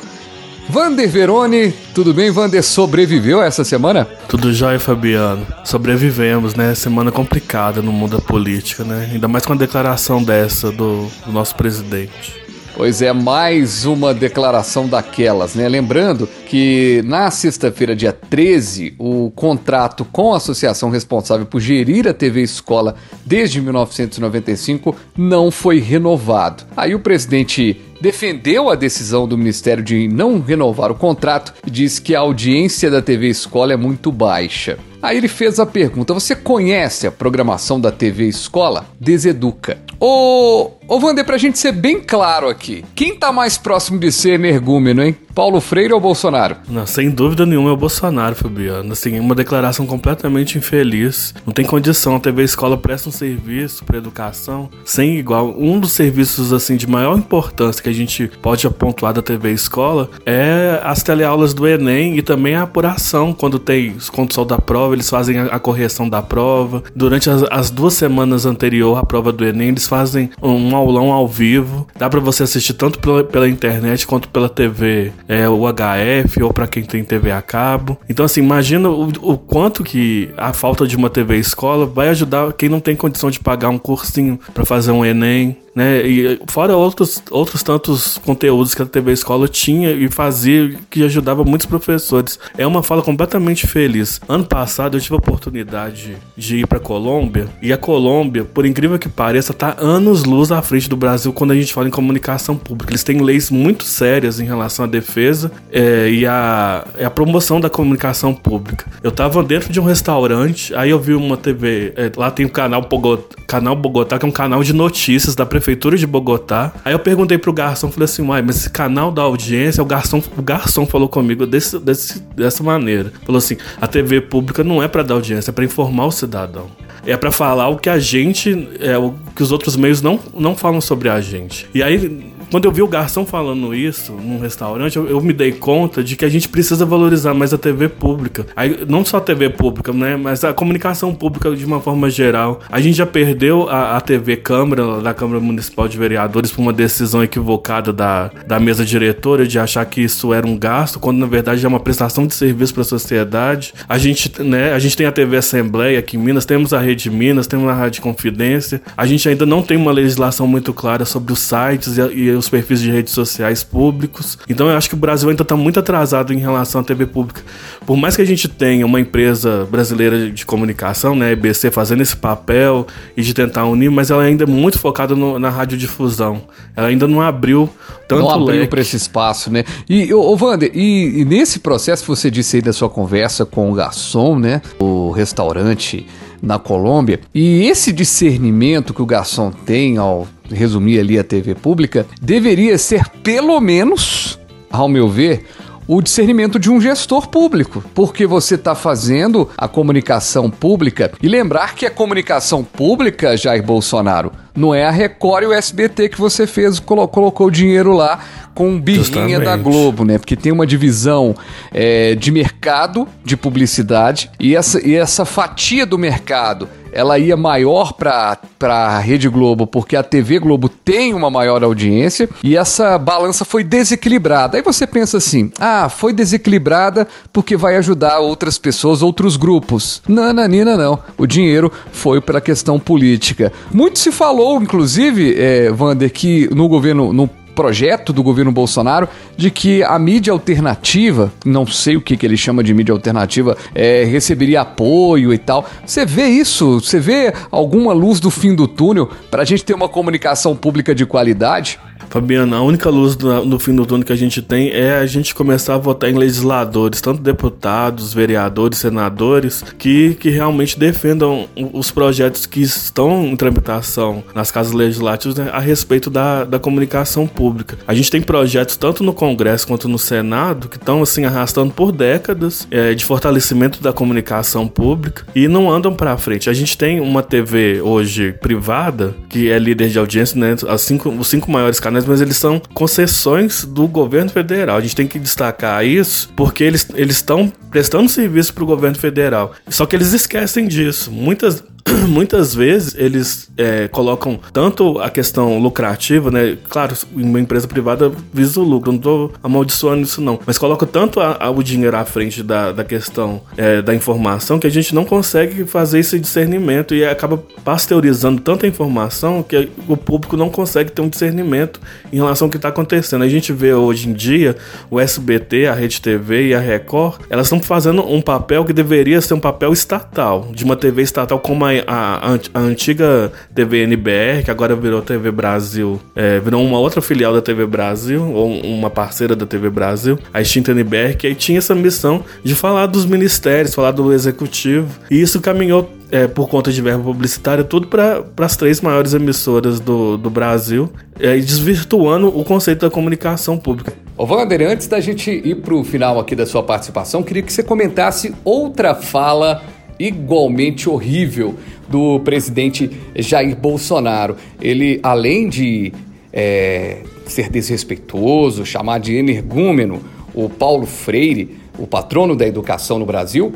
Vander 0.68 1.08
Verone, 1.08 1.72
tudo 1.94 2.14
bem, 2.14 2.30
Vander? 2.30 2.62
Sobreviveu 2.62 3.42
essa 3.42 3.62
semana? 3.64 4.06
Tudo 4.28 4.52
jóia, 4.52 4.80
Fabiano. 4.80 5.46
Sobrevivemos, 5.62 6.54
né? 6.54 6.74
Semana 6.74 7.12
complicada 7.12 7.82
no 7.82 7.92
mundo 7.92 8.16
da 8.16 8.22
política, 8.22 8.82
né? 8.82 9.10
Ainda 9.12 9.28
mais 9.28 9.44
com 9.44 9.52
a 9.52 9.56
declaração 9.56 10.22
dessa 10.22 10.72
do, 10.72 11.06
do 11.26 11.32
nosso 11.32 11.54
presidente. 11.54 12.43
Pois 12.76 13.00
é, 13.00 13.12
mais 13.12 13.84
uma 13.84 14.12
declaração 14.12 14.88
daquelas, 14.88 15.54
né? 15.54 15.68
Lembrando 15.68 16.28
que 16.48 17.02
na 17.04 17.30
sexta-feira, 17.30 17.94
dia 17.94 18.12
13, 18.12 18.96
o 18.98 19.30
contrato 19.30 20.04
com 20.04 20.34
a 20.34 20.38
associação 20.38 20.90
responsável 20.90 21.46
por 21.46 21.60
gerir 21.60 22.08
a 22.08 22.12
TV 22.12 22.42
Escola 22.42 22.96
desde 23.24 23.60
1995 23.60 24.96
não 25.16 25.52
foi 25.52 25.78
renovado. 25.78 26.64
Aí 26.76 26.96
o 26.96 27.00
presidente 27.00 27.80
defendeu 28.00 28.68
a 28.68 28.74
decisão 28.74 29.28
do 29.28 29.38
Ministério 29.38 29.82
de 29.82 30.08
não 30.08 30.40
renovar 30.40 30.90
o 30.90 30.96
contrato 30.96 31.54
e 31.64 31.70
disse 31.70 32.02
que 32.02 32.12
a 32.12 32.20
audiência 32.20 32.90
da 32.90 33.00
TV 33.00 33.28
Escola 33.28 33.72
é 33.72 33.76
muito 33.76 34.10
baixa. 34.10 34.78
Aí 35.00 35.18
ele 35.18 35.28
fez 35.28 35.60
a 35.60 35.66
pergunta: 35.66 36.14
Você 36.14 36.34
conhece 36.34 37.06
a 37.06 37.12
programação 37.12 37.78
da 37.78 37.92
TV 37.92 38.26
Escola? 38.26 38.86
Deseduca. 38.98 39.78
Ô, 40.00 40.72
ô 40.88 40.98
Vander, 40.98 41.24
pra 41.24 41.38
gente 41.38 41.58
ser 41.58 41.72
bem 41.72 42.00
claro 42.00 42.48
aqui, 42.48 42.84
quem 42.94 43.16
tá 43.16 43.32
mais 43.32 43.58
próximo 43.58 43.98
de 43.98 44.10
ser 44.12 44.32
energúmeno, 44.32 45.02
hein? 45.02 45.16
Paulo 45.34 45.60
Freire 45.60 45.92
ou 45.92 46.00
Bolsonaro? 46.00 46.56
Não, 46.68 46.86
sem 46.86 47.10
dúvida 47.10 47.44
nenhuma 47.44 47.70
é 47.70 47.72
o 47.72 47.76
Bolsonaro, 47.76 48.36
Fabiano. 48.36 48.92
Assim, 48.92 49.18
uma 49.18 49.34
declaração 49.34 49.84
completamente 49.84 50.56
infeliz. 50.56 51.34
Não 51.44 51.52
tem 51.52 51.64
condição. 51.64 52.14
A 52.14 52.20
TV 52.20 52.44
Escola 52.44 52.78
presta 52.78 53.08
um 53.08 53.12
serviço 53.12 53.84
para 53.84 53.98
educação 53.98 54.70
sem 54.84 55.16
igual. 55.16 55.52
Um 55.58 55.80
dos 55.80 55.90
serviços 55.90 56.52
assim 56.52 56.76
de 56.76 56.86
maior 56.86 57.18
importância 57.18 57.82
que 57.82 57.88
a 57.88 57.92
gente 57.92 58.28
pode 58.40 58.64
apontar 58.64 59.12
da 59.12 59.22
TV 59.22 59.50
Escola 59.50 60.08
é 60.24 60.80
as 60.84 61.02
teleaulas 61.02 61.52
do 61.52 61.66
Enem 61.66 62.16
e 62.16 62.22
também 62.22 62.54
a 62.54 62.62
apuração 62.62 63.32
quando 63.32 63.58
tem 63.58 63.96
condição 64.12 64.46
da 64.46 64.58
prova, 64.58 64.94
eles 64.94 65.10
fazem 65.10 65.38
a, 65.38 65.46
a 65.46 65.58
correção 65.58 66.08
da 66.08 66.22
prova. 66.22 66.84
Durante 66.94 67.28
as, 67.28 67.42
as, 67.50 67.70
duas 67.70 67.94
semanas 67.94 68.46
anterior 68.46 68.96
à 68.98 69.04
prova 69.04 69.32
do 69.32 69.44
Enem, 69.44 69.70
eles 69.70 69.88
fazem 69.88 70.30
um 70.40 70.73
aulão 70.74 71.12
ao 71.12 71.26
vivo. 71.26 71.86
Dá 71.96 72.08
para 72.08 72.20
você 72.20 72.42
assistir 72.42 72.74
tanto 72.74 72.98
pela, 72.98 73.24
pela 73.24 73.48
internet 73.48 74.06
quanto 74.06 74.28
pela 74.28 74.48
TV 74.48 75.12
é, 75.28 75.48
o 75.48 75.62
HF 75.66 76.42
ou 76.42 76.52
para 76.52 76.66
quem 76.66 76.84
tem 76.84 77.04
TV 77.04 77.30
a 77.30 77.42
cabo. 77.42 77.98
Então, 78.08 78.24
assim, 78.24 78.40
imagina 78.40 78.88
o, 78.88 79.08
o, 79.20 79.38
quanto 79.38 79.82
que 79.84 80.30
a 80.36 80.52
falta 80.52 80.86
de 80.86 80.96
uma 80.96 81.10
TV 81.10 81.36
escola 81.38 81.86
vai 81.86 82.08
ajudar 82.08 82.52
quem 82.52 82.68
não 82.68 82.80
tem 82.80 82.96
condição 82.96 83.30
de 83.30 83.40
pagar 83.40 83.68
um 83.68 83.78
cursinho 83.78 84.38
para 84.52 84.64
fazer 84.64 84.90
um 84.90 85.04
Enem, 85.04 85.56
né? 85.74 86.06
E 86.06 86.40
fora 86.46 86.76
outros, 86.76 87.22
outros 87.30 87.62
tantos 87.62 88.18
conteúdos 88.18 88.74
que 88.74 88.82
a 88.82 88.86
TV 88.86 89.12
Escola 89.12 89.48
tinha 89.48 89.90
e 89.90 90.08
fazia 90.08 90.76
que 90.88 91.02
ajudava 91.02 91.44
muitos 91.44 91.66
professores. 91.66 92.38
É 92.56 92.66
uma 92.66 92.82
fala 92.82 93.02
completamente 93.02 93.66
feliz. 93.66 94.20
Ano 94.28 94.44
passado 94.44 94.96
eu 94.96 95.00
tive 95.00 95.14
a 95.14 95.18
oportunidade 95.18 96.16
de 96.36 96.58
ir 96.58 96.66
para 96.66 96.78
Colômbia 96.78 97.48
e 97.60 97.72
a 97.72 97.76
Colômbia, 97.76 98.44
por 98.44 98.64
incrível 98.64 98.98
que 98.98 99.08
pareça, 99.08 99.52
tá 99.52 99.76
anos 99.78 100.24
luz 100.24 100.52
à 100.52 100.62
frente 100.62 100.88
do 100.88 100.96
Brasil 100.96 101.32
quando 101.32 101.50
a 101.50 101.54
gente 101.54 101.72
fala 101.72 101.88
em 101.88 101.90
comunicação 101.90 102.56
pública. 102.56 102.92
Eles 102.92 103.02
têm 103.02 103.20
leis 103.20 103.50
muito 103.50 103.84
sérias 103.84 104.38
em 104.38 104.44
relação 104.44 104.84
à 104.84 104.88
defesa 104.88 105.50
é, 105.72 106.08
e 106.10 106.26
a, 106.26 106.86
a, 107.02 107.10
promoção 107.10 107.60
da 107.60 107.68
comunicação 107.68 108.32
pública. 108.34 108.86
Eu 109.02 109.10
tava 109.10 109.42
dentro 109.42 109.72
de 109.72 109.80
um 109.80 109.84
restaurante, 109.84 110.74
aí 110.74 110.90
eu 110.90 111.00
vi 111.00 111.14
uma 111.14 111.36
TV, 111.36 111.92
é, 111.96 112.10
lá 112.16 112.30
tem 112.30 112.46
o 112.46 112.50
canal 112.50 112.82
Bogotá, 112.82 113.36
canal 113.46 113.74
Bogotá, 113.74 114.18
que 114.18 114.24
é 114.24 114.28
um 114.28 114.32
canal 114.32 114.62
de 114.62 114.72
notícias 114.72 115.34
da 115.34 115.44
prefeitura 115.44 115.63
prefeitura 115.64 115.96
de 115.96 116.06
Bogotá. 116.06 116.74
Aí 116.84 116.92
eu 116.92 116.98
perguntei 116.98 117.38
pro 117.38 117.52
garçom, 117.52 117.90
falei 117.90 118.04
assim, 118.04 118.22
uai, 118.22 118.42
mas 118.42 118.56
esse 118.56 118.70
canal 118.70 119.10
da 119.10 119.22
audiência, 119.22 119.82
o 119.82 119.86
garçom, 119.86 120.22
o 120.36 120.42
garçom 120.42 120.84
falou 120.84 121.08
comigo 121.08 121.46
desse, 121.46 121.78
desse, 121.78 122.20
dessa 122.36 122.62
maneira. 122.62 123.10
Falou 123.24 123.38
assim, 123.38 123.56
a 123.80 123.86
TV 123.86 124.20
pública 124.20 124.62
não 124.62 124.82
é 124.82 124.88
para 124.88 125.02
dar 125.02 125.14
audiência, 125.14 125.50
é 125.50 125.52
para 125.52 125.64
informar 125.64 126.04
o 126.04 126.12
cidadão. 126.12 126.66
É 127.06 127.16
para 127.16 127.30
falar 127.30 127.68
o 127.68 127.78
que 127.78 127.88
a 127.88 127.98
gente, 127.98 128.68
é, 128.78 128.96
o 128.98 129.14
que 129.34 129.42
os 129.42 129.52
outros 129.52 129.76
meios 129.76 130.02
não, 130.02 130.18
não 130.34 130.54
falam 130.54 130.80
sobre 130.80 131.08
a 131.08 131.20
gente. 131.20 131.66
E 131.74 131.82
aí 131.82 132.33
quando 132.54 132.66
eu 132.66 132.70
vi 132.70 132.82
o 132.82 132.86
garçom 132.86 133.26
falando 133.26 133.74
isso 133.74 134.12
num 134.12 134.38
restaurante, 134.38 134.94
eu, 134.94 135.08
eu, 135.08 135.20
me 135.20 135.32
dei 135.32 135.50
conta 135.50 136.04
de 136.04 136.14
que 136.14 136.24
a 136.24 136.28
gente 136.28 136.48
precisa 136.48 136.86
valorizar 136.86 137.34
mais 137.34 137.52
a 137.52 137.58
TV 137.58 137.88
pública. 137.88 138.46
Aí, 138.54 138.84
não 138.88 139.04
só 139.04 139.16
a 139.16 139.20
TV 139.20 139.50
pública, 139.50 139.92
né? 139.92 140.14
Mas 140.16 140.44
a 140.44 140.52
comunicação 140.54 141.12
pública 141.12 141.50
de 141.56 141.64
uma 141.64 141.80
forma 141.80 142.08
geral. 142.08 142.60
A 142.70 142.80
gente 142.80 142.94
já 142.96 143.06
perdeu 143.06 143.68
a, 143.68 143.96
a 143.96 144.00
TV 144.00 144.36
Câmara, 144.36 145.00
da 145.00 145.12
Câmara 145.12 145.40
Municipal 145.40 145.88
de 145.88 145.98
Vereadores, 145.98 146.52
por 146.52 146.62
uma 146.62 146.72
decisão 146.72 147.24
equivocada 147.24 147.92
da, 147.92 148.30
da 148.46 148.60
mesa 148.60 148.84
diretora 148.84 149.44
de 149.44 149.58
achar 149.58 149.84
que 149.84 150.00
isso 150.00 150.32
era 150.32 150.46
um 150.46 150.56
gasto, 150.56 151.00
quando 151.00 151.18
na 151.18 151.26
verdade 151.26 151.66
é 151.66 151.68
uma 151.68 151.80
prestação 151.80 152.24
de 152.24 152.36
serviço 152.36 152.72
para 152.72 152.82
a 152.82 152.84
sociedade. 152.84 153.74
A 153.88 153.98
gente, 153.98 154.40
né, 154.40 154.74
a 154.74 154.78
gente 154.78 154.96
tem 154.96 155.06
a 155.08 155.10
TV 155.12 155.38
Assembleia 155.38 155.98
aqui 155.98 156.16
em 156.16 156.20
Minas, 156.20 156.46
temos 156.46 156.72
a 156.72 156.78
Rede 156.78 157.10
Minas, 157.10 157.48
temos 157.48 157.68
a 157.68 157.74
Rádio 157.74 158.00
Confidência. 158.00 158.80
A 158.96 159.06
gente 159.06 159.28
ainda 159.28 159.44
não 159.44 159.60
tem 159.60 159.76
uma 159.76 159.90
legislação 159.90 160.46
muito 160.46 160.72
clara 160.72 161.04
sobre 161.04 161.32
os 161.32 161.40
sites 161.40 161.98
e, 161.98 162.00
e 162.00 162.43
os 162.43 162.43
perfis 162.48 162.80
de 162.80 162.90
redes 162.90 163.12
sociais 163.12 163.62
públicos. 163.62 164.38
Então 164.48 164.68
eu 164.68 164.76
acho 164.76 164.88
que 164.88 164.94
o 164.94 164.98
Brasil 164.98 165.28
ainda 165.28 165.42
está 165.42 165.56
muito 165.56 165.80
atrasado 165.80 166.32
em 166.32 166.38
relação 166.38 166.80
à 166.80 166.84
TV 166.84 167.06
pública. 167.06 167.42
Por 167.86 167.96
mais 167.96 168.16
que 168.16 168.22
a 168.22 168.24
gente 168.24 168.48
tenha 168.48 168.84
uma 168.86 169.00
empresa 169.00 169.66
brasileira 169.70 170.30
de 170.30 170.46
comunicação, 170.46 171.14
né, 171.14 171.32
EBC, 171.32 171.70
fazendo 171.70 172.02
esse 172.02 172.16
papel 172.16 172.86
e 173.16 173.22
de 173.22 173.34
tentar 173.34 173.64
unir, 173.66 173.90
mas 173.90 174.10
ela 174.10 174.22
ainda 174.22 174.44
é 174.44 174.46
muito 174.46 174.78
focada 174.78 175.14
no, 175.14 175.38
na 175.38 175.50
radiodifusão. 175.50 176.42
Ela 176.76 176.88
ainda 176.88 177.06
não 177.06 177.20
abriu 177.20 177.70
tanto 178.06 178.22
não 178.22 178.30
abriu 178.30 178.66
para 178.68 178.80
esse 178.80 178.96
espaço, 178.96 179.50
né? 179.50 179.64
E, 179.88 180.12
ô, 180.12 180.36
Wander, 180.36 180.70
e, 180.74 181.20
e 181.20 181.24
nesse 181.24 181.58
processo 181.58 182.04
você 182.06 182.30
disse 182.30 182.56
aí 182.56 182.62
da 182.62 182.72
sua 182.72 182.88
conversa 182.88 183.44
com 183.44 183.70
o 183.70 183.74
garçom, 183.74 184.38
né, 184.38 184.60
o 184.78 185.10
restaurante 185.10 186.06
na 186.42 186.58
Colômbia, 186.58 187.20
e 187.34 187.66
esse 187.66 187.92
discernimento 187.92 188.92
que 188.92 189.00
o 189.00 189.06
garçom 189.06 189.50
tem 189.50 189.96
ao 189.96 190.26
resumir 190.50 190.98
ali 190.98 191.18
a 191.18 191.24
TV 191.24 191.54
pública, 191.54 192.06
deveria 192.20 192.76
ser 192.78 193.08
pelo 193.22 193.60
menos, 193.60 194.38
ao 194.70 194.88
meu 194.88 195.08
ver, 195.08 195.44
o 195.86 196.00
discernimento 196.00 196.58
de 196.58 196.70
um 196.70 196.80
gestor 196.80 197.28
público, 197.28 197.84
porque 197.94 198.26
você 198.26 198.54
está 198.54 198.74
fazendo 198.74 199.50
a 199.56 199.68
comunicação 199.68 200.50
pública 200.50 201.12
e 201.22 201.28
lembrar 201.28 201.74
que 201.74 201.84
a 201.84 201.90
comunicação 201.90 202.64
pública, 202.64 203.36
Jair 203.36 203.62
Bolsonaro, 203.62 204.32
não 204.56 204.74
é 204.74 204.84
a 204.84 204.90
Record 204.90 205.44
e 205.44 205.46
o 205.48 205.52
SBT 205.52 206.08
que 206.08 206.18
você 206.18 206.46
fez, 206.46 206.78
colocou 206.78 207.50
dinheiro 207.50 207.92
lá 207.92 208.20
com 208.54 208.80
birrinha 208.80 209.40
da 209.40 209.56
Globo, 209.56 210.04
né? 210.04 210.16
Porque 210.16 210.36
tem 210.36 210.52
uma 210.52 210.66
divisão 210.66 211.34
é, 211.72 212.14
de 212.14 212.30
mercado 212.30 213.06
de 213.24 213.36
publicidade 213.36 214.30
e 214.38 214.54
essa, 214.54 214.86
e 214.86 214.94
essa 214.94 215.24
fatia 215.24 215.84
do 215.84 215.98
mercado 215.98 216.68
ela 216.94 217.18
ia 217.18 217.36
maior 217.36 217.92
para 217.92 218.38
a 218.60 218.98
Rede 218.98 219.28
Globo, 219.28 219.66
porque 219.66 219.96
a 219.96 220.02
TV 220.02 220.38
Globo 220.38 220.68
tem 220.68 221.12
uma 221.12 221.28
maior 221.28 221.62
audiência 221.64 222.28
e 222.42 222.56
essa 222.56 222.96
balança 222.96 223.44
foi 223.44 223.64
desequilibrada. 223.64 224.56
Aí 224.56 224.62
você 224.62 224.86
pensa 224.86 225.18
assim: 225.18 225.50
ah, 225.58 225.88
foi 225.88 226.12
desequilibrada 226.12 227.06
porque 227.32 227.56
vai 227.56 227.76
ajudar 227.76 228.20
outras 228.20 228.56
pessoas, 228.56 229.02
outros 229.02 229.36
grupos. 229.36 230.00
Não, 230.08 230.32
Nina, 230.46 230.76
não. 230.76 230.98
O 231.18 231.26
dinheiro 231.26 231.70
foi 231.92 232.20
para 232.20 232.38
a 232.38 232.40
questão 232.40 232.78
política. 232.78 233.52
Muito 233.72 233.98
se 233.98 234.12
falou, 234.12 234.62
inclusive, 234.62 235.34
é, 235.36 235.70
Vander, 235.72 236.12
que 236.12 236.48
no 236.54 236.68
governo, 236.68 237.12
no 237.12 237.28
projeto 237.54 238.12
do 238.12 238.22
governo 238.22 238.52
Bolsonaro 238.52 239.08
de 239.36 239.50
que 239.50 239.82
a 239.82 239.98
mídia 239.98 240.32
alternativa, 240.32 241.32
não 241.44 241.66
sei 241.66 241.96
o 241.96 242.00
que, 242.00 242.16
que 242.16 242.26
ele 242.26 242.36
chama 242.36 242.62
de 242.62 242.74
mídia 242.74 242.92
alternativa, 242.92 243.56
é, 243.74 244.04
receberia 244.04 244.62
apoio 244.62 245.32
e 245.32 245.38
tal. 245.38 245.68
Você 245.84 246.04
vê 246.04 246.26
isso? 246.26 246.80
Você 246.80 246.98
vê 246.98 247.32
alguma 247.50 247.92
luz 247.92 248.20
do 248.20 248.30
fim 248.30 248.54
do 248.54 248.66
túnel 248.66 249.10
para 249.30 249.42
a 249.42 249.44
gente 249.44 249.64
ter 249.64 249.74
uma 249.74 249.88
comunicação 249.88 250.56
pública 250.56 250.94
de 250.94 251.06
qualidade? 251.06 251.78
Fabiana, 252.10 252.56
a 252.56 252.62
única 252.62 252.88
luz 252.90 253.16
no 253.16 253.58
fim 253.58 253.74
do 253.74 253.84
túnel 253.84 254.06
que 254.06 254.12
a 254.12 254.16
gente 254.16 254.40
tem 254.40 254.70
é 254.70 254.96
a 254.96 255.06
gente 255.06 255.34
começar 255.34 255.74
a 255.74 255.78
votar 255.78 256.10
em 256.10 256.14
legisladores, 256.14 257.00
tanto 257.00 257.20
deputados, 257.20 258.14
vereadores, 258.14 258.78
senadores, 258.78 259.62
que, 259.78 260.14
que 260.14 260.30
realmente 260.30 260.78
defendam 260.78 261.48
os 261.72 261.90
projetos 261.90 262.46
que 262.46 262.60
estão 262.60 263.24
em 263.26 263.36
tramitação 263.36 264.22
nas 264.34 264.50
casas 264.50 264.72
legislativas 264.72 265.36
né, 265.36 265.50
a 265.52 265.60
respeito 265.60 266.10
da, 266.10 266.44
da 266.44 266.58
comunicação 266.58 267.26
pública. 267.26 267.76
A 267.86 267.94
gente 267.94 268.10
tem 268.10 268.22
projetos 268.22 268.76
tanto 268.76 269.02
no 269.02 269.12
Congresso 269.12 269.66
quanto 269.66 269.88
no 269.88 269.98
Senado 269.98 270.68
que 270.68 270.76
estão 270.76 271.02
assim 271.02 271.24
arrastando 271.24 271.72
por 271.72 271.92
décadas 271.92 272.66
é, 272.70 272.94
de 272.94 273.04
fortalecimento 273.04 273.82
da 273.82 273.92
comunicação 273.92 274.66
pública 274.66 275.24
e 275.34 275.48
não 275.48 275.70
andam 275.70 275.94
para 275.94 276.16
frente. 276.16 276.48
A 276.48 276.52
gente 276.52 276.76
tem 276.76 277.00
uma 277.00 277.22
TV 277.22 277.80
hoje 277.80 278.32
privada 278.32 279.14
que 279.28 279.50
é 279.50 279.58
líder 279.58 279.88
de 279.88 279.98
audiência, 279.98 280.38
né? 280.38 280.54
Cinco, 280.78 281.08
os 281.10 281.28
cinco 281.28 281.50
maiores 281.50 281.80
canais 281.80 281.93
mas 282.06 282.20
eles 282.20 282.36
são 282.36 282.60
concessões 282.72 283.64
do 283.64 283.86
governo 283.86 284.30
federal. 284.30 284.76
A 284.76 284.80
gente 284.80 284.96
tem 284.96 285.06
que 285.06 285.18
destacar 285.18 285.84
isso 285.86 286.30
porque 286.34 286.64
eles 286.64 286.88
estão 286.96 287.52
prestando 287.70 288.08
serviço 288.08 288.52
para 288.54 288.64
o 288.64 288.66
governo 288.66 288.98
federal. 288.98 289.52
Só 289.68 289.86
que 289.86 289.94
eles 289.94 290.12
esquecem 290.12 290.66
disso. 290.66 291.12
Muitas 291.12 291.62
muitas 292.08 292.54
vezes 292.54 292.94
eles 292.96 293.50
é, 293.56 293.88
colocam 293.88 294.38
tanto 294.52 294.98
a 294.98 295.10
questão 295.10 295.58
lucrativa, 295.58 296.30
né? 296.30 296.56
Claro, 296.68 296.96
uma 297.12 297.40
empresa 297.40 297.68
privada 297.68 298.10
visa 298.32 298.60
o 298.60 298.62
lucro, 298.62 298.92
não 298.92 298.98
tô 298.98 299.30
amaldiçoando 299.42 300.02
isso 300.02 300.20
não, 300.20 300.38
mas 300.46 300.58
colocam 300.58 300.86
tanto 300.88 301.20
a, 301.20 301.36
a, 301.38 301.50
o 301.50 301.62
dinheiro 301.62 301.96
à 301.96 302.04
frente 302.04 302.42
da, 302.42 302.72
da 302.72 302.84
questão 302.84 303.42
é, 303.56 303.82
da 303.82 303.94
informação 303.94 304.58
que 304.58 304.66
a 304.66 304.70
gente 304.70 304.94
não 304.94 305.04
consegue 305.04 305.64
fazer 305.64 305.98
esse 305.98 306.18
discernimento 306.18 306.94
e 306.94 307.04
acaba 307.04 307.42
pasteurizando 307.64 308.40
tanta 308.40 308.66
informação 308.66 309.42
que 309.42 309.68
o 309.88 309.96
público 309.96 310.36
não 310.36 310.48
consegue 310.48 310.90
ter 310.90 311.02
um 311.02 311.08
discernimento 311.08 311.80
em 312.12 312.16
relação 312.16 312.46
ao 312.46 312.50
que 312.50 312.56
está 312.56 312.68
acontecendo. 312.68 313.22
A 313.22 313.28
gente 313.28 313.52
vê 313.52 313.72
hoje 313.74 314.08
em 314.08 314.12
dia 314.12 314.56
o 314.90 314.98
SBT, 315.00 315.66
a 315.66 315.74
Rede 315.74 316.00
TV 316.00 316.48
e 316.48 316.54
a 316.54 316.60
Record, 316.60 317.20
elas 317.28 317.46
estão 317.46 317.60
fazendo 317.60 318.06
um 318.06 318.20
papel 318.20 318.64
que 318.64 318.72
deveria 318.72 319.20
ser 319.20 319.34
um 319.34 319.40
papel 319.40 319.72
estatal, 319.72 320.48
de 320.52 320.64
uma 320.64 320.76
TV 320.76 321.02
estatal 321.02 321.38
como 321.38 321.64
a 321.64 321.73
a, 321.86 322.38
a, 322.54 322.60
antiga 322.60 323.32
TV 323.54 323.82
NBR, 323.82 324.44
que 324.44 324.50
agora 324.50 324.76
virou 324.76 325.02
TV 325.02 325.30
Brasil, 325.30 326.00
é, 326.14 326.38
virou 326.38 326.62
uma 326.62 326.78
outra 326.78 327.00
filial 327.00 327.32
da 327.32 327.42
TV 327.42 327.66
Brasil, 327.66 328.22
ou 328.32 328.60
uma 328.60 328.90
parceira 328.90 329.34
da 329.34 329.46
TV 329.46 329.70
Brasil, 329.70 330.18
a 330.32 330.40
extinta 330.40 330.72
NBR, 330.72 331.16
que 331.16 331.26
aí 331.26 331.34
tinha 331.34 331.58
essa 331.58 331.74
missão 331.74 332.24
de 332.42 332.54
falar 332.54 332.86
dos 332.86 333.06
ministérios, 333.06 333.74
falar 333.74 333.92
do 333.92 334.12
executivo, 334.12 334.88
e 335.10 335.20
isso 335.20 335.40
caminhou 335.40 335.90
é, 336.10 336.28
por 336.28 336.48
conta 336.48 336.70
de 336.70 336.80
verba 336.80 337.02
publicitária, 337.02 337.64
tudo 337.64 337.88
para 337.88 338.24
as 338.38 338.56
três 338.56 338.80
maiores 338.80 339.14
emissoras 339.14 339.80
do, 339.80 340.16
do 340.16 340.30
Brasil, 340.30 340.92
é, 341.18 341.36
desvirtuando 341.36 342.28
o 342.28 342.44
conceito 342.44 342.82
da 342.82 342.90
comunicação 342.90 343.58
pública. 343.58 343.92
Ô 344.16 344.24
Wander, 344.24 344.70
antes 344.70 344.86
da 344.86 345.00
gente 345.00 345.28
ir 345.28 345.56
para 345.56 345.74
o 345.74 345.82
final 345.82 346.20
aqui 346.20 346.36
da 346.36 346.46
sua 346.46 346.62
participação, 346.62 347.20
queria 347.20 347.42
que 347.42 347.52
você 347.52 347.64
comentasse 347.64 348.32
outra 348.44 348.94
fala 348.94 349.60
igualmente 349.98 350.88
horrível 350.88 351.54
do 351.88 352.20
presidente 352.20 352.90
Jair 353.16 353.56
Bolsonaro. 353.56 354.36
Ele, 354.60 355.00
além 355.02 355.48
de 355.48 355.92
é, 356.32 356.98
ser 357.26 357.48
desrespeitoso, 357.48 358.66
chamar 358.66 358.98
de 358.98 359.14
energúmeno 359.14 360.02
o 360.34 360.48
Paulo 360.48 360.84
Freire, 360.84 361.56
o 361.78 361.86
patrono 361.86 362.34
da 362.34 362.46
educação 362.46 362.98
no 362.98 363.06
Brasil, 363.06 363.52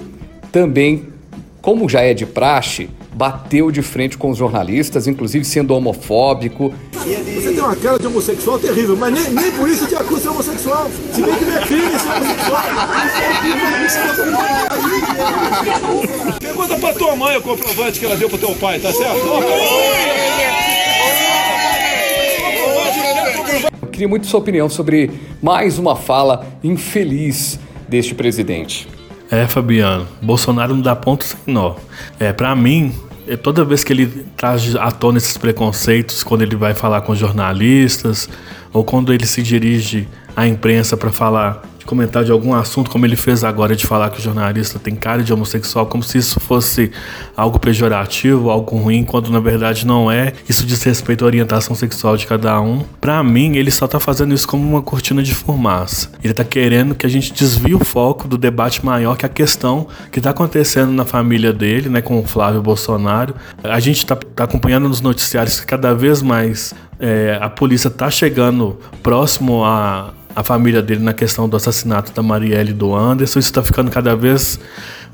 também, 0.52 1.04
como 1.68 1.86
já 1.86 2.00
é 2.00 2.14
de 2.14 2.24
praxe, 2.24 2.88
bateu 3.12 3.70
de 3.70 3.82
frente 3.82 4.16
com 4.16 4.30
os 4.30 4.38
jornalistas, 4.38 5.06
inclusive 5.06 5.44
sendo 5.44 5.74
homofóbico. 5.74 6.72
Você 6.94 7.52
tem 7.52 7.60
uma 7.60 7.76
cara 7.76 7.98
de 7.98 8.06
homossexual 8.06 8.58
terrível, 8.58 8.96
mas 8.96 9.12
nem, 9.12 9.30
nem 9.34 9.52
por 9.52 9.68
isso 9.68 9.86
te 9.86 9.94
acusa 9.94 10.22
de 10.22 10.28
homossexual. 10.28 10.90
Se 11.12 11.20
bem 11.20 11.34
que 11.34 11.44
filha 11.66 11.82
é 11.82 11.88
homossexual. 11.90 12.62
Pergunta 16.40 16.78
pra 16.78 16.94
tua 16.94 17.14
mãe 17.14 17.36
o 17.36 17.42
comprovante 17.42 18.00
que 18.00 18.06
ela 18.06 18.16
deu 18.16 18.30
pro 18.30 18.38
teu 18.38 18.54
pai, 18.54 18.80
tá 18.80 18.90
certo? 18.90 19.26
Eu 23.82 23.88
queria 23.88 24.08
muito 24.08 24.26
sua 24.26 24.40
opinião 24.40 24.70
sobre 24.70 25.10
mais 25.42 25.78
uma 25.78 25.94
fala 25.94 26.46
infeliz 26.64 27.60
deste 27.86 28.14
presidente. 28.14 28.88
É, 29.30 29.46
Fabiano, 29.46 30.06
Bolsonaro 30.22 30.74
não 30.74 30.80
dá 30.80 30.96
ponto 30.96 31.24
sem 31.24 31.38
nó. 31.46 31.74
É, 32.18 32.32
para 32.32 32.54
mim, 32.56 32.94
é, 33.26 33.36
toda 33.36 33.64
vez 33.64 33.84
que 33.84 33.92
ele 33.92 34.06
traz 34.36 34.74
à 34.74 34.90
tona 34.90 35.18
esses 35.18 35.36
preconceitos, 35.36 36.22
quando 36.22 36.42
ele 36.42 36.56
vai 36.56 36.74
falar 36.74 37.02
com 37.02 37.14
jornalistas, 37.14 38.28
ou 38.72 38.82
quando 38.82 39.12
ele 39.12 39.26
se 39.26 39.42
dirige 39.42 40.08
à 40.34 40.46
imprensa 40.46 40.96
para 40.96 41.10
falar 41.10 41.62
comentar 41.88 42.22
de 42.22 42.30
algum 42.30 42.52
assunto, 42.52 42.90
como 42.90 43.06
ele 43.06 43.16
fez 43.16 43.42
agora, 43.42 43.74
de 43.74 43.86
falar 43.86 44.10
que 44.10 44.18
o 44.18 44.22
jornalista 44.22 44.78
tem 44.78 44.94
cara 44.94 45.22
de 45.22 45.32
homossexual, 45.32 45.86
como 45.86 46.02
se 46.02 46.18
isso 46.18 46.38
fosse 46.38 46.92
algo 47.34 47.58
pejorativo, 47.58 48.50
algo 48.50 48.76
ruim, 48.76 49.04
quando 49.04 49.30
na 49.30 49.40
verdade 49.40 49.86
não 49.86 50.12
é. 50.12 50.34
Isso 50.46 50.66
diz 50.66 50.82
respeito 50.82 51.24
à 51.24 51.26
orientação 51.26 51.74
sexual 51.74 52.14
de 52.14 52.26
cada 52.26 52.60
um. 52.60 52.84
Para 53.00 53.22
mim, 53.24 53.56
ele 53.56 53.70
só 53.70 53.88
tá 53.88 53.98
fazendo 53.98 54.34
isso 54.34 54.46
como 54.46 54.68
uma 54.68 54.82
cortina 54.82 55.22
de 55.22 55.34
fumaça. 55.34 56.10
Ele 56.22 56.34
tá 56.34 56.44
querendo 56.44 56.94
que 56.94 57.06
a 57.06 57.08
gente 57.08 57.32
desvie 57.32 57.74
o 57.74 57.82
foco 57.82 58.28
do 58.28 58.36
debate 58.36 58.84
maior 58.84 59.16
que 59.16 59.24
a 59.24 59.28
questão 59.28 59.86
que 60.12 60.20
tá 60.20 60.30
acontecendo 60.30 60.92
na 60.92 61.06
família 61.06 61.54
dele, 61.54 61.88
né, 61.88 62.02
com 62.02 62.20
o 62.20 62.22
Flávio 62.22 62.60
Bolsonaro. 62.60 63.34
A 63.64 63.80
gente 63.80 64.04
tá, 64.04 64.14
tá 64.14 64.44
acompanhando 64.44 64.90
nos 64.90 65.00
noticiários 65.00 65.58
que 65.58 65.66
cada 65.66 65.94
vez 65.94 66.20
mais 66.20 66.74
é, 67.00 67.38
a 67.40 67.48
polícia 67.48 67.88
tá 67.88 68.10
chegando 68.10 68.78
próximo 69.02 69.64
a, 69.64 70.12
a 70.38 70.44
família 70.44 70.80
dele 70.80 71.02
na 71.02 71.12
questão 71.12 71.48
do 71.48 71.56
assassinato 71.56 72.12
da 72.12 72.22
Marielle 72.22 72.70
e 72.70 72.72
do 72.72 72.94
Anderson. 72.94 73.40
Isso 73.40 73.48
está 73.48 73.60
ficando 73.60 73.90
cada 73.90 74.14
vez 74.14 74.60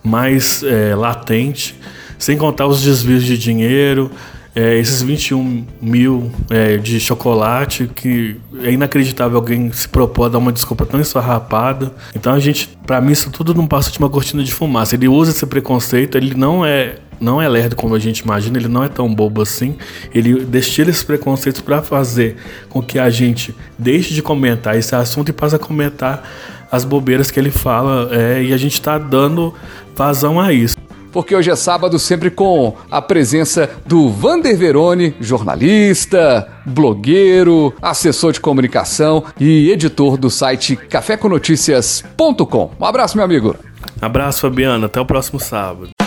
mais 0.02 0.62
é, 0.62 0.94
latente, 0.94 1.74
sem 2.18 2.36
contar 2.36 2.66
os 2.66 2.82
desvios 2.82 3.24
de 3.24 3.38
dinheiro, 3.38 4.10
é, 4.54 4.78
esses 4.78 5.00
21 5.00 5.64
mil 5.80 6.30
é, 6.50 6.76
de 6.76 7.00
chocolate, 7.00 7.90
que 7.94 8.36
é 8.62 8.70
inacreditável 8.70 9.38
alguém 9.38 9.72
se 9.72 9.88
propor 9.88 10.26
a 10.26 10.28
dar 10.28 10.38
uma 10.38 10.52
desculpa 10.52 10.84
tão 10.84 11.00
esfarrapada. 11.00 11.90
Então 12.14 12.34
a 12.34 12.38
gente, 12.38 12.68
para 12.86 13.00
mim, 13.00 13.12
isso 13.12 13.30
tudo 13.30 13.54
não 13.54 13.66
passa 13.66 13.90
de 13.90 13.98
uma 13.98 14.10
cortina 14.10 14.44
de 14.44 14.52
fumaça. 14.52 14.94
Ele 14.94 15.08
usa 15.08 15.30
esse 15.30 15.46
preconceito, 15.46 16.18
ele 16.18 16.34
não 16.34 16.66
é 16.66 16.96
não 17.24 17.40
é 17.40 17.48
lerdo 17.48 17.74
como 17.74 17.94
a 17.94 17.98
gente 17.98 18.20
imagina, 18.20 18.58
ele 18.58 18.68
não 18.68 18.84
é 18.84 18.88
tão 18.88 19.12
bobo 19.12 19.42
assim. 19.42 19.76
Ele 20.14 20.44
destila 20.44 20.90
esses 20.90 21.02
preconceitos 21.02 21.60
para 21.60 21.82
fazer 21.82 22.36
com 22.68 22.82
que 22.82 22.98
a 22.98 23.08
gente 23.08 23.54
deixe 23.78 24.12
de 24.12 24.22
comentar 24.22 24.76
esse 24.76 24.94
assunto 24.94 25.30
e 25.30 25.32
passe 25.32 25.56
a 25.56 25.58
comentar 25.58 26.22
as 26.70 26.84
bobeiras 26.84 27.30
que 27.30 27.40
ele 27.40 27.50
fala. 27.50 28.08
É, 28.12 28.42
e 28.42 28.52
a 28.52 28.56
gente 28.56 28.74
está 28.74 28.98
dando 28.98 29.54
vazão 29.96 30.38
a 30.40 30.52
isso 30.52 30.76
porque 31.14 31.32
hoje 31.32 31.48
é 31.48 31.54
sábado, 31.54 31.96
sempre 31.96 32.28
com 32.28 32.76
a 32.90 33.00
presença 33.00 33.70
do 33.86 34.10
Vander 34.10 34.58
Verone, 34.58 35.14
jornalista, 35.20 36.48
blogueiro, 36.66 37.72
assessor 37.80 38.32
de 38.32 38.40
comunicação 38.40 39.22
e 39.38 39.70
editor 39.70 40.16
do 40.16 40.28
site 40.28 40.74
caféconoticias.com. 40.74 42.72
Um 42.80 42.84
abraço, 42.84 43.16
meu 43.16 43.24
amigo. 43.24 43.54
Abraço, 44.02 44.40
Fabiana. 44.40 44.86
Até 44.86 45.00
o 45.00 45.06
próximo 45.06 45.38
sábado. 45.38 46.03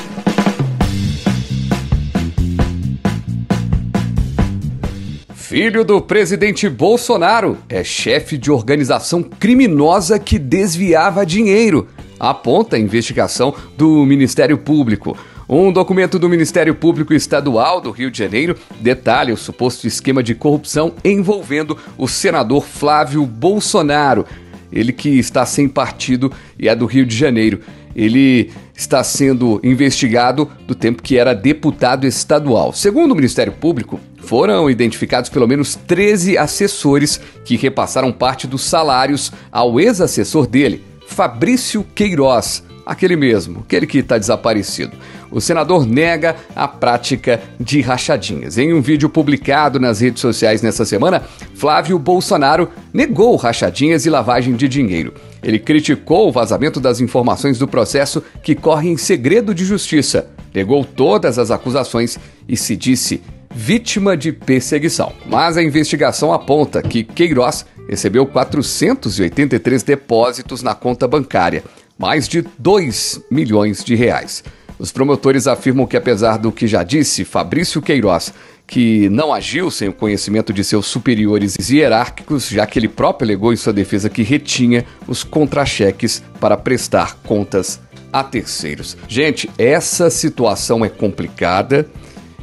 Filho 5.48 5.86
do 5.86 6.02
presidente 6.02 6.68
Bolsonaro 6.68 7.58
é 7.70 7.82
chefe 7.82 8.38
de 8.38 8.52
organização 8.52 9.24
criminosa 9.24 10.20
que 10.20 10.38
desviava 10.38 11.26
dinheiro, 11.26 11.88
aponta 12.20 12.76
a 12.76 12.80
investigação 12.80 13.56
do 13.78 14.06
Ministério 14.06 14.58
Público. 14.58 15.18
Um 15.48 15.72
documento 15.72 16.20
do 16.20 16.28
Ministério 16.28 16.76
Público 16.76 17.14
Estadual 17.14 17.80
do 17.80 17.92
Rio 17.92 18.12
de 18.12 18.18
Janeiro 18.18 18.58
detalha 18.82 19.34
o 19.34 19.38
suposto 19.38 19.88
esquema 19.88 20.22
de 20.22 20.36
corrupção 20.36 20.94
envolvendo 21.02 21.78
o 21.98 22.10
senador 22.10 22.66
Flávio 22.66 23.26
Bolsonaro, 23.26 24.26
ele 24.70 24.92
que 24.92 25.18
está 25.18 25.46
sem 25.46 25.70
partido 25.70 26.30
e 26.60 26.68
é 26.68 26.76
do 26.76 26.86
Rio 26.86 27.06
de 27.06 27.16
Janeiro. 27.16 27.62
Ele 27.98 28.52
está 28.76 29.04
sendo 29.04 29.60
investigado 29.64 30.50
do 30.68 30.76
tempo 30.76 31.02
que 31.02 31.18
era 31.18 31.34
deputado 31.34 32.06
estadual. 32.06 32.72
Segundo 32.72 33.12
o 33.12 33.16
Ministério 33.16 33.52
Público, 33.52 34.00
foram 34.20 34.70
identificados 34.70 35.32
pelo 35.32 35.48
menos 35.48 35.76
13 35.76 36.38
assessores 36.38 37.20
que 37.44 37.58
repassaram 37.58 38.12
parte 38.12 38.46
dos 38.46 38.62
salários 38.62 39.32
ao 39.52 39.80
ex-assessor 39.80 40.46
dele, 40.46 40.84
Fabrício 41.08 41.84
Queiroz, 41.96 42.64
aquele 42.86 43.16
mesmo, 43.16 43.62
aquele 43.62 43.88
que 43.88 44.00
está 44.00 44.18
desaparecido. 44.18 44.96
O 45.32 45.42
senador 45.42 45.86
nega 45.86 46.36
a 46.56 46.68
prática 46.68 47.42
de 47.60 47.82
rachadinhas. 47.82 48.58
Em 48.58 48.74
um 48.74 48.82
vídeo 48.82 49.10
publicado 49.10 49.80
nas 49.80 50.00
redes 50.00 50.22
sociais 50.22 50.62
nessa 50.62 50.86
semana, 50.86 51.24
Flávio 51.54 51.98
Bolsonaro 51.98 52.70
negou 52.94 53.36
rachadinhas 53.36 54.06
e 54.06 54.10
lavagem 54.10 54.56
de 54.56 54.68
dinheiro. 54.68 55.14
Ele 55.44 55.60
criticou 55.60 56.28
o 56.28 56.32
vazamento 56.32 56.80
das 56.80 57.00
informações 57.00 57.58
do 57.58 57.68
processo 57.68 58.24
que 58.42 58.56
corre 58.56 58.90
em 58.90 58.98
segredo 58.98 59.54
de 59.54 59.64
justiça, 59.64 60.30
negou 60.54 60.84
todas 60.84 61.38
as 61.38 61.52
acusações 61.52 62.18
e 62.48 62.58
se 62.58 62.76
disse 62.76 63.22
vítima 63.54 64.16
de 64.16 64.32
perseguição. 64.32 65.14
Mas 65.26 65.58
a 65.58 65.64
investigação 65.64 66.34
aponta 66.34 66.82
que 66.82 67.04
Queiroz 67.04 67.66
recebeu 67.88 68.26
483 68.26 69.84
depósitos 69.84 70.62
na 70.62 70.76
conta 70.76 71.08
bancária, 71.08 71.64
mais 71.98 72.28
de 72.28 72.46
2 72.60 73.22
milhões 73.32 73.84
de 73.84 73.96
reais. 73.96 74.44
Os 74.78 74.92
promotores 74.92 75.48
afirmam 75.48 75.88
que, 75.88 75.98
apesar 75.98 76.38
do 76.38 76.52
que 76.52 76.68
já 76.68 76.84
disse 76.84 77.26
Fabrício 77.26 77.82
Queiroz, 77.82 78.32
que 78.68 79.08
não 79.10 79.34
agiu 79.34 79.72
sem 79.72 79.88
o 79.88 79.94
conhecimento 79.94 80.52
de 80.52 80.62
seus 80.62 80.86
superiores 80.88 81.56
hierárquicos, 81.70 82.50
já 82.50 82.68
que 82.68 82.78
ele 82.78 82.90
próprio 82.90 83.26
alegou 83.26 83.54
em 83.54 83.56
sua 83.56 83.72
defesa 83.72 84.10
que 84.10 84.22
retinha 84.24 84.86
os 85.08 85.24
contra-cheques 85.24 86.22
para 86.40 86.58
prestar 86.58 87.16
contas 87.24 87.80
a 88.12 88.24
terceiros. 88.24 88.98
Gente, 89.08 89.50
essa 89.58 90.10
situação 90.10 90.84
é 90.84 90.90
complicada 90.90 91.88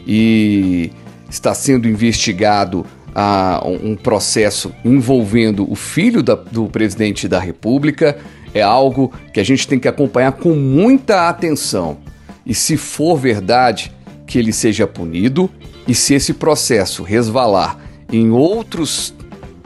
e 0.06 0.90
está 1.28 1.52
sendo 1.52 1.86
investigado 1.86 2.86
ah, 3.14 3.62
um 3.64 3.94
processo 3.94 4.74
envolvendo 4.84 5.70
o 5.70 5.74
filho 5.74 6.22
da, 6.22 6.34
do 6.34 6.66
presidente 6.68 7.28
da 7.28 7.38
República. 7.38 8.16
É 8.54 8.62
algo 8.62 9.12
que 9.32 9.40
a 9.40 9.44
gente 9.44 9.68
tem 9.68 9.78
que 9.78 9.88
acompanhar 9.88 10.32
com 10.32 10.54
muita 10.54 11.28
atenção. 11.28 11.98
E 12.46 12.54
se 12.54 12.76
for 12.76 13.16
verdade, 13.16 13.92
que 14.26 14.38
ele 14.38 14.52
seja 14.52 14.86
punido, 14.86 15.50
e 15.86 15.94
se 15.94 16.14
esse 16.14 16.32
processo 16.34 17.02
resvalar 17.02 17.78
em 18.10 18.30
outros 18.30 19.14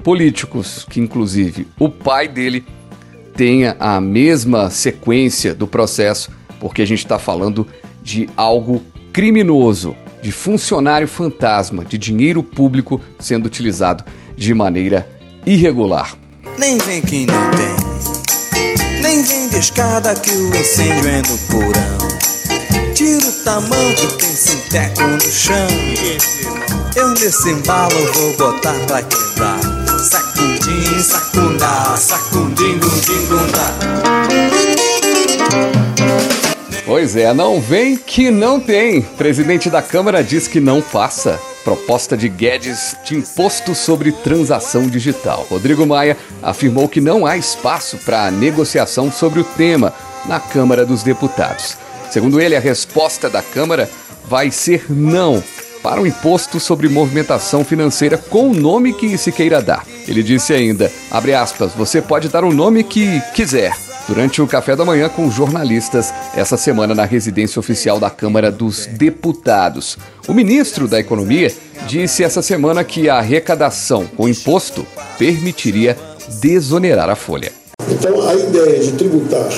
políticos, 0.03 0.87
que 0.89 1.01
inclusive 1.01 1.67
o 1.79 1.89
pai 1.89 2.29
dele 2.29 2.65
tenha 3.37 3.77
a 3.79 4.01
mesma 4.01 4.71
sequência 4.71 5.55
do 5.55 5.67
processo, 5.67 6.31
porque 6.59 6.83
a 6.83 6.87
gente 6.87 7.01
está 7.01 7.19
falando 7.19 7.67
de 8.03 8.29
algo 8.37 8.83
criminoso, 9.13 9.95
de 10.23 10.33
funcionário 10.33 11.07
fantasma, 11.07 11.85
de 11.85 11.97
dinheiro 11.97 12.43
público 12.43 13.01
sendo 13.19 13.47
utilizado 13.47 14.05
de 14.37 14.53
maneira 14.55 15.09
irregular. 15.47 16.17
Nem 16.59 16.79
vem 16.79 17.01
quem 17.01 17.27
não 17.27 17.51
tem, 17.51 19.03
nem 19.03 19.23
vem 19.23 19.49
de 19.49 19.57
escada 19.59 20.15
que 20.15 20.31
o 20.31 20.57
incêndio 20.57 21.09
é 21.09 21.19
no 21.19 21.39
porão. 21.49 22.08
Tira 22.99 23.29
o 23.29 23.33
tamanho, 23.45 24.13
tem 24.19 24.35
sinteco 24.35 25.03
no 25.03 25.21
chão. 25.21 25.69
Eu 26.97 27.11
nesse 27.11 27.49
embalo 27.49 27.95
vou 28.13 28.37
botar 28.37 28.75
pra 28.89 29.01
quebrar. 29.05 29.61
Sacudim, 30.01 30.99
sacundá, 30.99 31.97
sacundim, 31.97 32.77
gundim, 32.81 33.27
gundá. 33.29 33.73
Pois 36.85 37.15
é, 37.15 37.33
não 37.33 37.61
vem 37.61 37.97
que 37.97 38.33
não 38.33 38.59
tem. 38.59 39.01
Presidente 39.01 39.71
da 39.71 39.81
Câmara 39.81 40.25
diz 40.25 40.49
que 40.49 40.59
não 40.59 40.83
passa. 40.83 41.39
Proposta 41.63 42.17
de 42.17 42.29
Guedes 42.29 42.97
de 43.05 43.15
imposto 43.15 43.77
sobre 43.77 44.11
transação 44.11 44.89
digital. 44.89 45.47
Rodrigo 45.49 45.87
Maia 45.87 46.17
afirmou 46.43 46.89
que 46.89 47.01
não 47.01 47.25
há 47.25 47.37
espaço 47.37 47.97
para 47.99 48.29
negociação 48.33 49.13
sobre 49.13 49.39
o 49.39 49.45
tema 49.45 49.95
na 50.27 50.41
Câmara 50.41 50.85
dos 50.85 51.05
Deputados. 51.05 51.77
Segundo 52.11 52.41
ele, 52.41 52.57
a 52.57 52.61
resposta 52.61 53.29
da 53.29 53.43
Câmara 53.43 53.89
vai 54.29 54.51
ser 54.51 54.87
não 54.91 55.43
para 55.83 56.01
o 56.01 56.07
imposto 56.07 56.59
sobre 56.59 56.89
movimentação 56.89 57.65
financeira 57.65 58.19
com 58.19 58.51
o 58.51 58.55
nome 58.55 58.93
que 58.93 59.17
se 59.17 59.31
queira 59.31 59.63
dar. 59.63 59.87
Ele 60.07 60.23
disse 60.23 60.53
ainda, 60.53 60.91
abre 61.11 61.35
aspas, 61.35 61.73
você 61.73 62.03
pode 62.03 62.29
dar 62.29 62.45
o 62.45 62.53
nome 62.53 62.83
que 62.83 63.21
quiser, 63.35 63.75
durante 64.09 64.41
o 64.41 64.47
café 64.47 64.75
da 64.75 64.85
manhã 64.85 65.09
com 65.09 65.31
jornalistas 65.31 66.13
essa 66.35 66.57
semana 66.57 66.95
na 66.95 67.05
residência 67.05 67.61
oficial 67.61 68.01
da 68.01 68.11
Câmara 68.11 68.51
dos 68.51 68.87
Deputados. 68.87 69.99
O 70.27 70.35
ministro 70.35 70.89
da 70.89 70.99
Economia 70.99 71.55
disse 71.87 72.25
essa 72.25 72.43
semana 72.43 72.83
que 72.83 73.09
a 73.09 73.19
arrecadação 73.19 74.07
com 74.07 74.29
imposto 74.29 74.87
permitiria 75.19 75.97
desonerar 76.41 77.09
a 77.09 77.15
folha. 77.15 77.58
Então, 77.91 78.27
a 78.29 78.35
ideia 78.35 78.79
de 78.81 78.93
tributar 78.93 79.49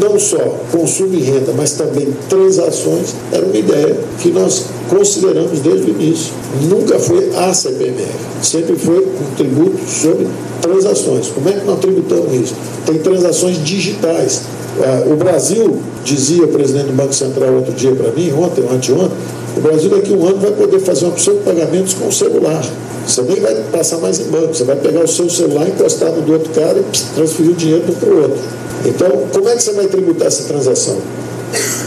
não 0.00 0.18
só 0.18 0.58
consumo 0.70 1.14
e 1.14 1.22
renda, 1.22 1.52
mas 1.56 1.72
também 1.72 2.08
transações, 2.28 3.14
era 3.32 3.44
uma 3.44 3.56
ideia 3.56 3.96
que 4.20 4.30
nós 4.30 4.66
consideramos 4.88 5.60
desde 5.60 5.90
o 5.90 5.94
início. 5.94 6.32
Nunca 6.68 6.98
foi 6.98 7.30
a 7.34 7.54
CPMF, 7.54 8.12
sempre 8.42 8.76
foi 8.76 8.98
um 8.98 9.34
tributo 9.36 9.78
sobre 9.88 10.26
transações. 10.60 11.28
Como 11.28 11.48
é 11.48 11.52
que 11.52 11.64
nós 11.64 11.78
tributamos 11.80 12.32
isso? 12.34 12.54
Tem 12.84 12.98
transações 12.98 13.62
digitais. 13.64 14.42
Ah, 14.80 15.04
o 15.10 15.16
Brasil, 15.16 15.78
dizia 16.04 16.44
o 16.44 16.48
presidente 16.48 16.86
do 16.86 16.92
Banco 16.92 17.14
Central 17.14 17.54
outro 17.54 17.72
dia 17.72 17.92
para 17.94 18.12
mim, 18.12 18.32
ontem 18.32 18.62
ou 18.62 18.74
anteontem, 18.74 19.16
o 19.58 19.60
Brasil 19.60 19.90
daqui 19.90 20.14
a 20.14 20.16
um 20.16 20.24
ano 20.24 20.38
vai 20.38 20.52
poder 20.52 20.78
fazer 20.78 21.04
uma 21.04 21.12
opção 21.12 21.34
de 21.34 21.40
pagamentos 21.40 21.94
com 21.94 22.06
o 22.06 22.12
celular. 22.12 22.64
Você 23.04 23.22
nem 23.22 23.40
vai 23.40 23.54
passar 23.72 23.98
mais 23.98 24.20
em 24.20 24.24
banco, 24.24 24.54
você 24.54 24.62
vai 24.62 24.76
pegar 24.76 25.00
o 25.00 25.08
seu 25.08 25.28
celular 25.28 25.68
encostado 25.68 26.20
do 26.20 26.32
outro 26.32 26.52
cara 26.52 26.78
e 26.78 27.14
transferir 27.14 27.50
o 27.50 27.54
dinheiro 27.54 27.92
para 27.92 28.08
o 28.08 28.22
outro. 28.22 28.38
Então, 28.84 29.08
como 29.32 29.48
é 29.48 29.56
que 29.56 29.62
você 29.62 29.72
vai 29.72 29.86
tributar 29.88 30.28
essa 30.28 30.44
transação? 30.44 30.98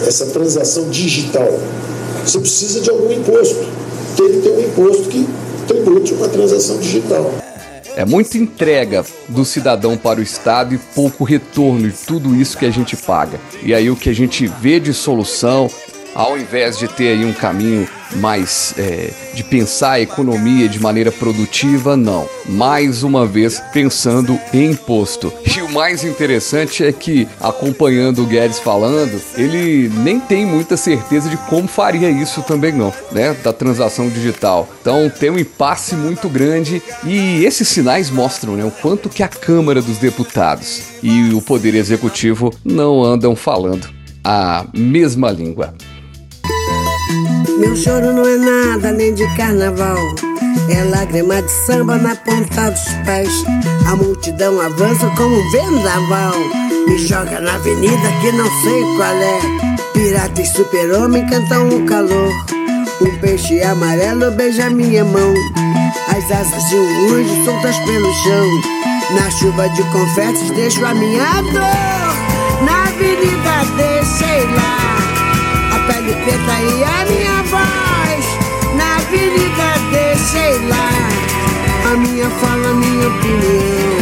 Essa 0.06 0.26
transação 0.26 0.90
digital? 0.90 1.48
Você 2.26 2.40
precisa 2.40 2.82
de 2.82 2.90
algum 2.90 3.10
imposto. 3.12 3.66
Tem 4.18 4.28
que 4.28 4.38
ter 4.40 4.50
um 4.50 4.60
imposto 4.60 5.04
que 5.04 5.26
tribute 5.66 6.14
uma 6.14 6.28
transação 6.28 6.78
digital. 6.78 7.32
É 7.96 8.06
muita 8.06 8.38
entrega 8.38 9.06
do 9.28 9.44
cidadão 9.44 9.98
para 9.98 10.20
o 10.20 10.24
Estado 10.24 10.74
e 10.74 10.78
pouco 10.78 11.24
retorno 11.24 11.90
de 11.90 11.98
tudo 11.98 12.34
isso 12.36 12.58
que 12.58 12.66
a 12.66 12.72
gente 12.72 12.96
paga. 12.96 13.40
E 13.64 13.74
aí 13.74 13.90
o 13.92 13.96
que 13.96 14.10
a 14.10 14.14
gente 14.14 14.48
vê 14.48 14.80
de 14.80 14.94
solução 14.94 15.70
ao 16.14 16.38
invés 16.38 16.78
de 16.78 16.88
ter 16.88 17.10
aí 17.10 17.26
um 17.26 17.34
caminho 17.34 17.88
mais 18.16 18.74
é, 18.78 19.10
de 19.34 19.44
pensar 19.44 19.92
a 19.92 20.02
economia 20.02 20.68
de 20.68 20.80
maneira 20.80 21.12
produtiva, 21.12 21.96
não. 21.96 22.28
Mais 22.46 23.04
uma 23.04 23.26
vez 23.26 23.62
pensando 23.74 24.38
em 24.54 24.72
imposto. 24.72 25.32
E 25.56 25.62
o 25.62 25.70
mais 25.70 26.04
interessante 26.04 26.84
é 26.84 26.92
que, 26.92 27.28
acompanhando 27.40 28.22
o 28.22 28.26
Guedes 28.26 28.60
falando, 28.60 29.22
ele 29.38 29.90
nem 30.04 30.20
tem 30.20 30.46
muita 30.46 30.76
certeza 30.76 31.30
de 31.30 31.38
como 31.38 31.68
faria 31.68 32.10
isso 32.10 32.42
também 32.42 32.74
não, 32.74 32.94
né? 33.12 33.36
Da 33.44 33.54
transação 33.54 34.10
digital. 34.10 34.70
Então 34.82 35.10
tem 35.10 35.30
um 35.30 35.40
impasse 35.40 35.96
muito 35.96 36.28
grande 36.28 36.82
e 37.06 37.46
esses 37.46 37.68
sinais 37.68 38.10
mostram 38.10 38.56
né, 38.56 38.66
o 38.66 38.72
quanto 38.72 39.10
que 39.10 39.24
a 39.24 39.28
Câmara 39.28 39.82
dos 39.82 39.98
Deputados 39.98 40.82
e 41.02 41.34
o 41.34 41.42
Poder 41.42 41.76
Executivo 41.76 42.54
não 42.64 43.04
andam 43.04 43.36
falando 43.36 43.90
a 44.24 44.66
mesma 44.74 45.32
língua. 45.32 45.74
Meu 47.58 47.76
choro 47.76 48.14
não 48.14 48.26
é 48.26 48.38
nada 48.38 48.90
além 48.90 49.14
de 49.14 49.26
carnaval. 49.36 49.98
É 50.70 50.84
lágrima 50.84 51.42
de 51.42 51.52
samba 51.52 51.98
na 51.98 52.16
ponta 52.16 52.70
dos 52.70 52.94
pés. 53.06 53.44
A 53.88 53.96
multidão 53.96 54.60
avança 54.60 55.08
como 55.18 55.36
um 55.36 55.52
vendaval. 55.52 56.34
Me 56.88 56.98
joga 56.98 57.40
na 57.40 57.56
avenida 57.56 58.12
que 58.22 58.32
não 58.32 58.50
sei 58.62 58.82
qual 58.96 59.16
é. 59.16 59.40
Pirata 59.94 60.42
e 60.42 60.46
super-homem 60.46 61.26
cantam 61.28 61.70
o 61.70 61.86
calor. 61.86 62.32
Um 63.02 63.18
peixe 63.20 63.62
amarelo 63.64 64.32
beija 64.32 64.70
minha 64.70 65.04
mão. 65.04 65.34
As 66.08 66.32
asas 66.32 66.70
de 66.70 66.76
um 66.76 67.14
anjo 67.14 67.46
soltas 67.46 67.78
pelo 67.80 68.14
chão. 68.24 68.48
Na 69.16 69.30
chuva 69.32 69.68
de 69.70 69.84
confetes 69.92 70.52
deixo 70.52 70.86
a 70.86 70.94
minha 70.94 71.42
dor. 71.42 72.66
Na 72.66 72.84
avenida 72.84 73.66
deixei 73.78 74.46
lá 74.56 75.01
pele 75.92 76.14
preta 76.24 76.56
e 76.62 76.84
a 76.84 77.06
minha 77.06 77.44
voz 77.44 78.26
na 78.76 78.96
avenida 78.96 79.68
deixei 79.92 80.68
lá. 80.68 80.90
A 81.92 81.98
minha 81.98 82.30
fala, 82.30 82.70
a 82.70 82.74
minha 82.74 83.08
opinião, 83.08 84.00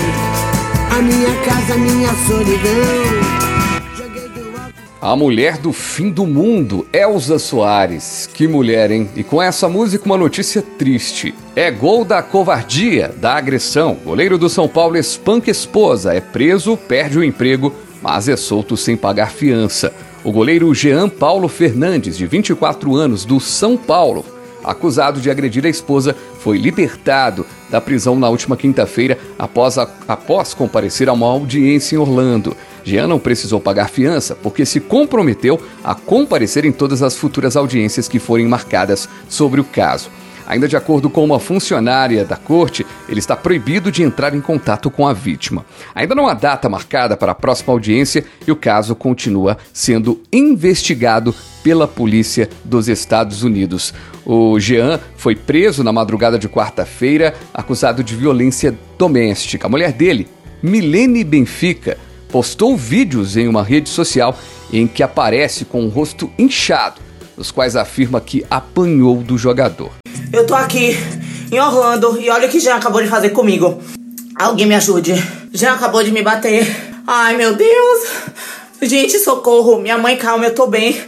a 0.92 1.02
minha 1.02 1.36
casa, 1.44 1.74
a 1.74 1.78
minha 1.78 2.14
solidão. 2.28 3.40
A 5.02 5.16
mulher 5.16 5.58
do 5.58 5.72
fim 5.72 6.12
do 6.12 6.28
mundo, 6.28 6.86
Elza 6.92 7.40
Soares. 7.40 8.30
Que 8.34 8.50
mulher, 8.50 8.92
hein? 8.92 9.10
E 9.16 9.24
com 9.24 9.42
essa 9.42 9.70
música, 9.70 10.06
uma 10.06 10.18
notícia 10.18 10.62
triste. 10.62 11.34
É 11.56 11.72
gol 11.72 12.04
da 12.04 12.22
covardia, 12.22 13.10
da 13.18 13.34
agressão. 13.36 13.98
Goleiro 14.04 14.38
do 14.38 14.50
São 14.50 14.68
Paulo 14.68 14.98
espanca 14.98 15.50
esposa, 15.50 16.14
é 16.14 16.20
preso, 16.20 16.76
perde 16.76 17.18
o 17.18 17.24
emprego, 17.24 17.74
mas 18.02 18.28
é 18.28 18.36
solto 18.36 18.76
sem 18.76 18.98
pagar 18.98 19.32
fiança. 19.32 19.94
O 20.22 20.34
goleiro 20.34 20.74
Jean 20.76 21.08
Paulo 21.08 21.48
Fernandes, 21.48 22.18
de 22.18 22.28
24 22.28 22.94
anos, 22.94 23.24
do 23.24 23.40
São 23.40 23.78
Paulo, 23.78 24.26
acusado 24.62 25.22
de 25.22 25.32
agredir 25.32 25.66
a 25.66 25.70
esposa, 25.70 26.14
foi 26.40 26.58
libertado 26.58 27.46
da 27.70 27.80
prisão 27.80 28.20
na 28.20 28.28
última 28.28 28.58
quinta-feira 28.58 29.18
após, 29.38 29.78
após 29.78 30.54
comparecer 30.54 31.08
a 31.08 31.14
uma 31.14 31.26
audiência 31.26 31.96
em 31.96 32.00
Orlando. 32.00 32.56
Jean 32.84 33.08
não 33.08 33.18
precisou 33.18 33.62
pagar 33.62 33.90
fiança 33.90 34.36
porque 34.36 34.66
se 34.66 34.82
comprometeu 34.82 35.58
a 35.82 35.96
comparecer 35.96 36.66
em 36.66 36.72
todas 36.72 37.02
as 37.02 37.16
futuras 37.16 37.56
audiências 37.56 38.10
que 38.10 38.20
forem 38.20 38.46
marcadas 38.46 39.08
sobre 39.30 39.62
o 39.62 39.64
caso. 39.64 40.10
Ainda 40.50 40.68
de 40.68 40.76
acordo 40.76 41.12
com 41.12 41.24
uma 41.24 41.40
funcionária 41.40 42.26
da 42.26 42.36
corte, 42.36 42.84
ele 43.08 43.20
está 43.20 43.36
proibido 43.36 43.92
de 43.92 44.02
entrar 44.02 44.34
em 44.34 44.42
contato 44.42 44.90
com 44.90 45.08
a 45.08 45.14
vítima. 45.14 45.64
Ainda 45.94 46.16
não 46.16 46.28
há 46.28 46.34
data 46.34 46.68
marcada 46.68 47.16
para 47.16 47.34
a 47.34 47.36
próxima 47.36 47.72
audiência 47.72 48.26
e 48.48 48.52
o 48.52 48.56
caso 48.56 48.96
continua 48.96 49.60
sendo 49.72 50.20
investigado 50.34 51.36
pela 51.62 51.88
polícia 51.88 52.50
dos 52.66 52.88
Estados 52.90 53.44
Unidos. 53.44 53.94
O 54.26 54.60
Jean 54.60 55.00
foi 55.16 55.36
preso 55.36 55.84
na 55.84 55.94
madrugada 55.94 56.40
de 56.40 56.50
quarta-feira, 56.50 57.36
acusado 57.54 58.04
de 58.04 58.16
violência 58.16 58.76
doméstica. 58.98 59.68
A 59.68 59.70
mulher 59.70 59.92
dele, 59.94 60.28
Milene 60.64 61.24
Benfica, 61.24 61.96
postou 62.32 62.76
vídeos 62.76 63.38
em 63.38 63.48
uma 63.48 63.62
rede 63.62 63.90
social 63.90 64.36
em 64.74 64.88
que 64.88 65.04
aparece 65.04 65.64
com 65.64 65.86
o 65.86 65.90
rosto 65.90 66.32
inchado, 66.40 67.00
nos 67.38 67.52
quais 67.52 67.76
afirma 67.76 68.20
que 68.20 68.44
apanhou 68.50 69.18
do 69.18 69.38
jogador. 69.38 69.92
Eu 70.32 70.46
tô 70.46 70.54
aqui 70.54 70.96
em 71.52 71.60
Orlando 71.60 72.22
e 72.22 72.30
olha 72.30 72.48
o 72.48 72.52
que 72.52 72.60
Jean 72.60 72.76
acabou 72.76 73.02
de 73.02 73.08
fazer 73.08 73.32
comigo. 73.32 73.82
Alguém 74.36 74.68
me 74.68 74.76
ajude. 74.76 75.14
Jean 75.52 75.74
acabou 75.74 76.04
de 76.04 76.12
me 76.12 76.22
bater. 76.22 76.68
Ai 77.08 77.36
meu 77.36 77.56
Deus! 77.56 78.08
Gente, 78.82 79.18
socorro! 79.18 79.80
Minha 79.82 79.98
mãe, 79.98 80.16
calma, 80.18 80.46
eu 80.46 80.54
tô 80.54 80.68
bem. 80.68 81.02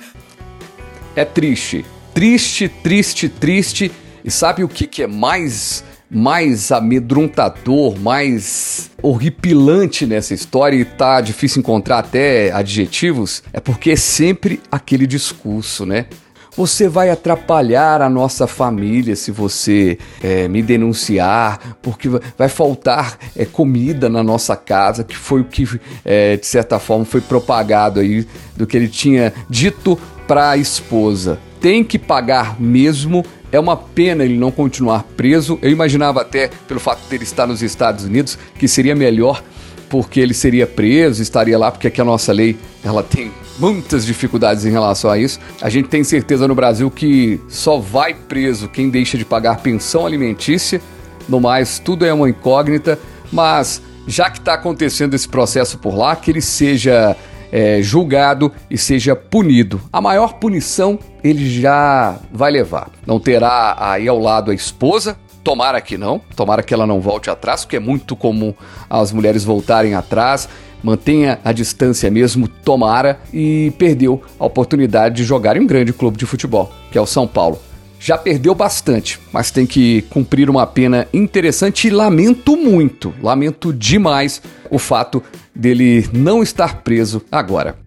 É 1.16 1.24
triste. 1.24 1.86
Triste, 2.16 2.68
triste, 2.68 3.30
triste. 3.30 3.92
E 4.26 4.32
sabe 4.32 4.64
o 4.64 4.68
que, 4.68 4.88
que 4.88 5.04
é 5.04 5.08
mais 5.08 5.84
mais 6.14 6.74
amedrontador, 6.74 7.98
mais 7.98 8.92
horripilante 9.02 10.06
nessa 10.06 10.34
história 10.34 10.76
e 10.76 10.84
tá 10.84 11.22
difícil 11.22 11.62
encontrar 11.62 12.00
até 12.00 12.52
adjetivos, 12.52 13.42
é 13.54 13.62
porque 13.62 13.92
é 13.92 13.96
sempre 13.96 14.62
aquele 14.70 15.08
discurso, 15.08 15.86
né? 15.86 16.08
Você 16.56 16.90
vai 16.90 17.10
atrapalhar 17.10 18.02
a 18.02 18.10
nossa 18.10 18.46
família 18.46 19.16
se 19.16 19.32
você 19.32 19.98
é, 20.22 20.50
me 20.50 20.62
denunciar, 20.62 21.78
porque 21.82 22.10
vai 22.38 22.50
faltar 22.50 23.18
é, 23.36 23.46
comida 23.46 24.10
na 24.10 24.22
nossa 24.22 24.56
casa, 24.56 25.04
que 25.04 25.16
foi 25.16 25.42
o 25.42 25.46
que, 25.46 25.80
é, 26.04 26.36
de 26.36 26.46
certa 26.46 26.78
forma, 26.78 27.06
foi 27.06 27.22
propagado 27.22 28.02
aí 28.02 28.28
do 28.56 28.68
que 28.68 28.76
ele 28.76 28.90
tinha 28.90 29.34
dito 29.50 29.98
para 30.28 30.52
a 30.52 30.58
esposa. 30.58 31.40
Tem 31.62 31.84
que 31.84 31.98
pagar 31.98 32.60
mesmo 32.60 33.24
é 33.52 33.60
uma 33.60 33.76
pena 33.76 34.24
ele 34.24 34.38
não 34.38 34.50
continuar 34.50 35.04
preso. 35.18 35.60
Eu 35.62 35.70
imaginava 35.70 36.22
até, 36.22 36.50
pelo 36.68 36.80
fato 36.80 37.02
de 37.08 37.16
ele 37.16 37.26
estar 37.26 37.46
nos 37.46 37.62
Estados 37.62 38.06
Unidos, 38.06 38.38
que 38.58 38.68
seria 38.68 38.96
melhor 38.96 39.44
porque 39.92 40.22
ele 40.22 40.34
seria 40.34 40.66
preso, 40.66 41.22
estaria 41.22 41.60
lá, 41.60 41.70
porque 41.70 41.86
aqui 41.86 42.00
a 42.00 42.06
nossa 42.06 42.32
lei 42.32 42.58
ela 42.82 43.04
tem 43.04 43.30
muitas 43.60 44.06
dificuldades 44.06 44.66
em 44.66 44.72
relação 44.72 45.12
a 45.12 45.20
isso. 45.20 45.38
A 45.62 45.70
gente 45.70 45.90
tem 45.90 46.02
certeza 46.02 46.48
no 46.48 46.56
Brasil 46.56 46.90
que 46.90 47.42
só 47.50 47.78
vai 47.78 48.14
preso 48.14 48.70
quem 48.70 48.90
deixa 48.90 49.18
de 49.18 49.26
pagar 49.26 49.58
pensão 49.58 50.06
alimentícia. 50.06 50.82
No 51.28 51.42
mais, 51.42 51.78
tudo 51.78 52.06
é 52.06 52.14
uma 52.14 52.30
incógnita, 52.30 52.98
mas 53.34 53.82
já 54.08 54.30
que 54.30 54.40
está 54.40 54.54
acontecendo 54.54 55.14
esse 55.14 55.28
processo 55.28 55.78
por 55.78 55.94
lá, 55.94 56.16
que 56.16 56.32
ele 56.32 56.42
seja 56.42 57.14
é, 57.52 57.82
julgado 57.82 58.50
e 58.70 58.78
seja 58.78 59.14
punido. 59.14 59.82
A 59.92 60.00
maior 60.00 60.36
punição 60.36 60.98
ele 61.22 61.50
já 61.60 62.18
vai 62.32 62.50
levar. 62.50 62.90
Não 63.06 63.20
terá 63.20 63.76
aí 63.78 64.08
ao 64.08 64.18
lado 64.18 64.52
a 64.52 64.54
esposa, 64.54 65.18
Tomara 65.44 65.82
que 65.82 65.98
não, 65.98 66.22
tomara 66.36 66.62
que 66.62 66.74
ela 66.74 66.86
não 66.86 67.02
volte 67.02 67.30
atrás, 67.30 67.66
porque 67.66 67.78
é 67.78 67.80
muito 67.80 68.16
comum 68.16 68.54
as 68.90 69.12
mulheres 69.12 69.44
voltarem 69.44 69.96
atrás. 69.96 70.48
Mantenha 70.84 71.40
a 71.44 71.52
distância 71.52 72.10
mesmo, 72.10 72.48
tomara, 72.48 73.20
e 73.34 73.72
perdeu 73.78 74.22
a 74.40 74.46
oportunidade 74.46 75.16
de 75.16 75.24
jogar 75.24 75.58
em 75.58 75.62
um 75.62 75.68
grande 75.68 75.94
clube 75.94 76.18
de 76.18 76.26
futebol, 76.26 76.72
que 76.92 76.98
é 76.98 77.02
o 77.02 77.06
São 77.06 77.28
Paulo. 77.28 77.60
Já 78.00 78.18
perdeu 78.18 78.56
bastante, 78.56 79.20
mas 79.32 79.52
tem 79.52 79.68
que 79.68 80.02
cumprir 80.10 80.50
uma 80.50 80.66
pena 80.66 81.08
interessante 81.14 81.88
e 81.88 81.92
lamento 81.92 82.58
muito, 82.58 83.14
lamento 83.22 83.72
demais 83.72 84.42
o 84.72 84.80
fato 84.80 85.22
dele 85.54 86.10
não 86.12 86.42
estar 86.42 86.82
preso 86.82 87.22
agora. 87.32 87.78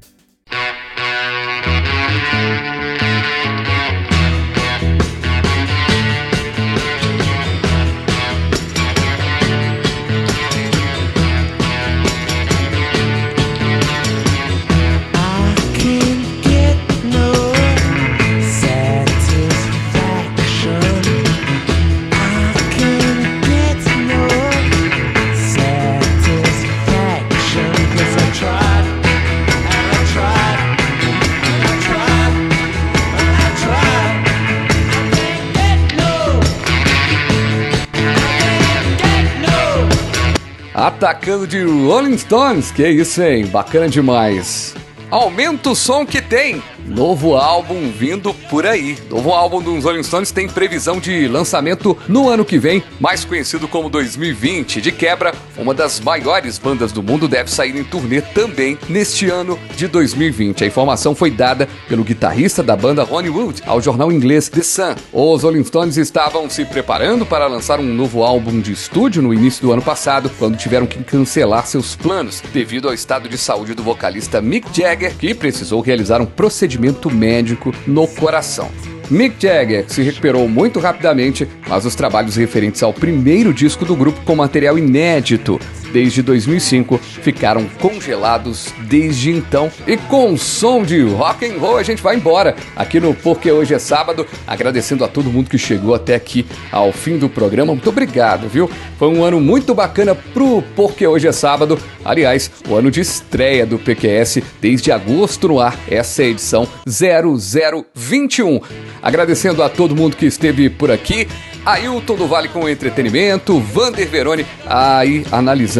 Atacando 40.84 41.46
de 41.46 41.62
Rolling 41.62 42.18
Stones, 42.18 42.70
que 42.70 42.86
isso, 42.86 43.22
hein? 43.22 43.46
Bacana 43.46 43.88
demais. 43.88 44.74
Aumenta 45.10 45.70
o 45.70 45.74
som 45.74 46.04
que 46.04 46.20
tem. 46.20 46.62
Novo 46.94 47.34
álbum 47.34 47.90
vindo 47.90 48.32
por 48.48 48.64
aí. 48.64 48.96
Novo 49.10 49.32
álbum 49.32 49.60
dos 49.60 49.82
Rolling 49.82 50.04
Stones 50.04 50.30
tem 50.30 50.48
previsão 50.48 51.00
de 51.00 51.26
lançamento 51.26 51.98
no 52.06 52.28
ano 52.28 52.44
que 52.44 52.56
vem, 52.56 52.84
mais 53.00 53.24
conhecido 53.24 53.66
como 53.66 53.90
2020. 53.90 54.80
De 54.80 54.92
quebra, 54.92 55.34
uma 55.58 55.74
das 55.74 55.98
maiores 55.98 56.56
bandas 56.56 56.92
do 56.92 57.02
mundo 57.02 57.26
deve 57.26 57.50
sair 57.50 57.76
em 57.76 57.82
turnê 57.82 58.20
também 58.20 58.78
neste 58.88 59.28
ano 59.28 59.58
de 59.76 59.88
2020. 59.88 60.62
A 60.62 60.68
informação 60.68 61.16
foi 61.16 61.32
dada 61.32 61.68
pelo 61.88 62.04
guitarrista 62.04 62.62
da 62.62 62.76
banda 62.76 63.02
Ronnie 63.02 63.28
Wood 63.28 63.64
ao 63.66 63.82
jornal 63.82 64.12
inglês 64.12 64.48
The 64.48 64.62
Sun. 64.62 64.94
Os 65.12 65.42
Rolling 65.42 65.64
Stones 65.64 65.96
estavam 65.96 66.48
se 66.48 66.64
preparando 66.64 67.26
para 67.26 67.48
lançar 67.48 67.80
um 67.80 67.92
novo 67.92 68.22
álbum 68.22 68.60
de 68.60 68.70
estúdio 68.70 69.20
no 69.20 69.34
início 69.34 69.62
do 69.62 69.72
ano 69.72 69.82
passado, 69.82 70.30
quando 70.38 70.56
tiveram 70.56 70.86
que 70.86 71.02
cancelar 71.02 71.66
seus 71.66 71.96
planos 71.96 72.40
devido 72.52 72.86
ao 72.86 72.94
estado 72.94 73.28
de 73.28 73.36
saúde 73.36 73.74
do 73.74 73.82
vocalista 73.82 74.40
Mick 74.40 74.68
Jagger 74.72 75.16
que 75.16 75.34
precisou 75.34 75.80
realizar 75.80 76.20
um 76.20 76.26
procedimento 76.26 76.83
médico 77.10 77.74
no 77.86 78.06
coração. 78.06 78.70
Mick 79.10 79.36
Jagger 79.38 79.84
se 79.86 80.02
recuperou 80.02 80.48
muito 80.48 80.80
rapidamente, 80.80 81.46
mas 81.68 81.84
os 81.84 81.94
trabalhos 81.94 82.36
referentes 82.36 82.82
ao 82.82 82.92
primeiro 82.92 83.52
disco 83.52 83.84
do 83.84 83.94
grupo 83.94 84.20
com 84.24 84.34
material 84.34 84.78
inédito 84.78 85.60
desde 85.94 86.22
2005 86.22 86.98
ficaram 86.98 87.66
congelados 87.80 88.74
desde 88.80 89.30
então. 89.30 89.70
E 89.86 89.96
com 89.96 90.36
som 90.36 90.82
de 90.82 91.00
rock 91.02 91.46
and 91.46 91.56
roll 91.60 91.76
a 91.76 91.84
gente 91.84 92.02
vai 92.02 92.16
embora 92.16 92.56
aqui 92.74 92.98
no 92.98 93.14
Porque 93.14 93.52
Hoje 93.52 93.74
é 93.74 93.78
Sábado, 93.78 94.26
agradecendo 94.44 95.04
a 95.04 95.08
todo 95.08 95.30
mundo 95.30 95.48
que 95.48 95.56
chegou 95.56 95.94
até 95.94 96.16
aqui 96.16 96.44
ao 96.72 96.92
fim 96.92 97.16
do 97.16 97.28
programa. 97.28 97.72
Muito 97.72 97.90
obrigado, 97.90 98.48
viu? 98.48 98.68
Foi 98.98 99.06
um 99.06 99.22
ano 99.22 99.40
muito 99.40 99.72
bacana 99.72 100.16
pro 100.16 100.64
Porque 100.74 101.06
Hoje 101.06 101.28
é 101.28 101.32
Sábado. 101.32 101.78
Aliás, 102.04 102.50
o 102.68 102.74
ano 102.74 102.90
de 102.90 103.00
estreia 103.00 103.64
do 103.64 103.78
PQS 103.78 104.42
desde 104.60 104.90
agosto 104.90 105.46
no 105.46 105.60
ar, 105.60 105.78
essa 105.88 106.22
é 106.22 106.26
a 106.26 106.28
edição 106.30 106.68
0021. 106.88 108.60
Agradecendo 109.00 109.62
a 109.62 109.68
todo 109.68 109.94
mundo 109.94 110.16
que 110.16 110.26
esteve 110.26 110.68
por 110.68 110.90
aqui. 110.90 111.28
Ailton 111.64 112.14
do 112.14 112.26
Vale 112.26 112.48
com 112.48 112.68
Entretenimento, 112.68 113.58
Vander 113.58 114.06
Verone 114.06 114.44
aí 114.66 115.24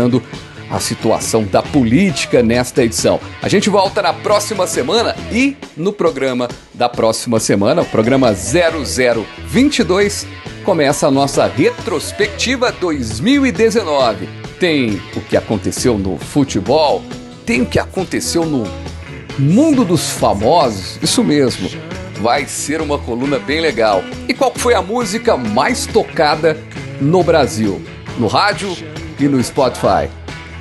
analisando 0.05 0.23
a 0.71 0.79
situação 0.81 1.45
da 1.45 1.62
política 1.62 2.43
nesta 2.43 2.83
edição. 2.83 3.21
A 3.43 3.49
gente 3.49 3.71
volta 3.71 4.03
na 4.03 4.12
próxima 4.12 4.67
semana 4.67 5.14
e 5.31 5.57
no 5.77 5.93
programa 5.93 6.49
da 6.73 6.88
próxima 6.88 7.38
semana, 7.38 7.83
o 7.83 7.87
programa 7.87 8.33
0022, 8.33 10.27
começa 10.64 11.07
a 11.07 11.11
nossa 11.11 11.47
retrospectiva 11.47 12.73
2019. 12.73 14.29
tem 14.59 15.03
o 15.14 15.21
que 15.21 15.37
aconteceu 15.37 15.99
no 15.99 16.17
futebol, 16.17 17.03
tem 17.45 17.61
o 17.62 17.67
que 17.67 17.79
aconteceu 17.79 18.47
no 18.47 18.64
mundo 19.38 19.85
dos 19.85 20.11
famosos, 20.11 20.99
isso 21.03 21.23
mesmo. 21.23 21.69
Vai 22.21 22.47
ser 22.47 22.81
uma 22.81 22.97
coluna 22.99 23.38
bem 23.38 23.61
legal. 23.61 24.03
E 24.29 24.33
qual 24.33 24.55
foi 24.55 24.73
a 24.73 24.81
música 24.81 25.37
mais 25.37 25.85
tocada 25.85 26.57
no 27.01 27.23
Brasil? 27.23 27.83
No 28.17 28.29
rádio 28.29 28.75
e 29.18 29.29
no 29.29 29.42
Spotify. 29.42 30.09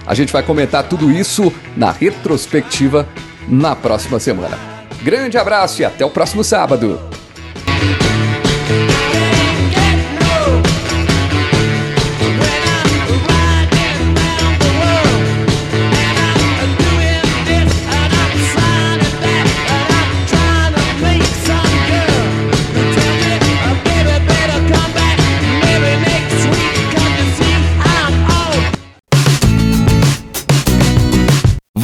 A 0.06 0.14
gente 0.14 0.34
vai 0.34 0.44
comentar 0.44 0.84
tudo 0.84 1.12
isso 1.12 1.52
na 1.76 1.92
retrospectiva 1.92 3.08
na 3.48 3.76
próxima 3.76 4.20
semana. 4.20 4.58
Grande 5.02 5.38
abraço 5.38 5.82
e 5.82 5.86
até 5.86 6.06
o 6.06 6.10
próximo 6.10 6.44
sábado. 6.44 7.00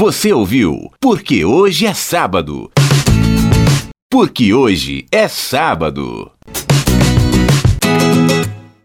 Você 0.09 0.33
ouviu? 0.33 0.91
Porque 0.99 1.45
hoje 1.45 1.85
é 1.85 1.93
sábado. 1.93 2.71
Porque 4.09 4.51
hoje 4.55 5.05
é 5.11 5.27
sábado. 5.27 6.31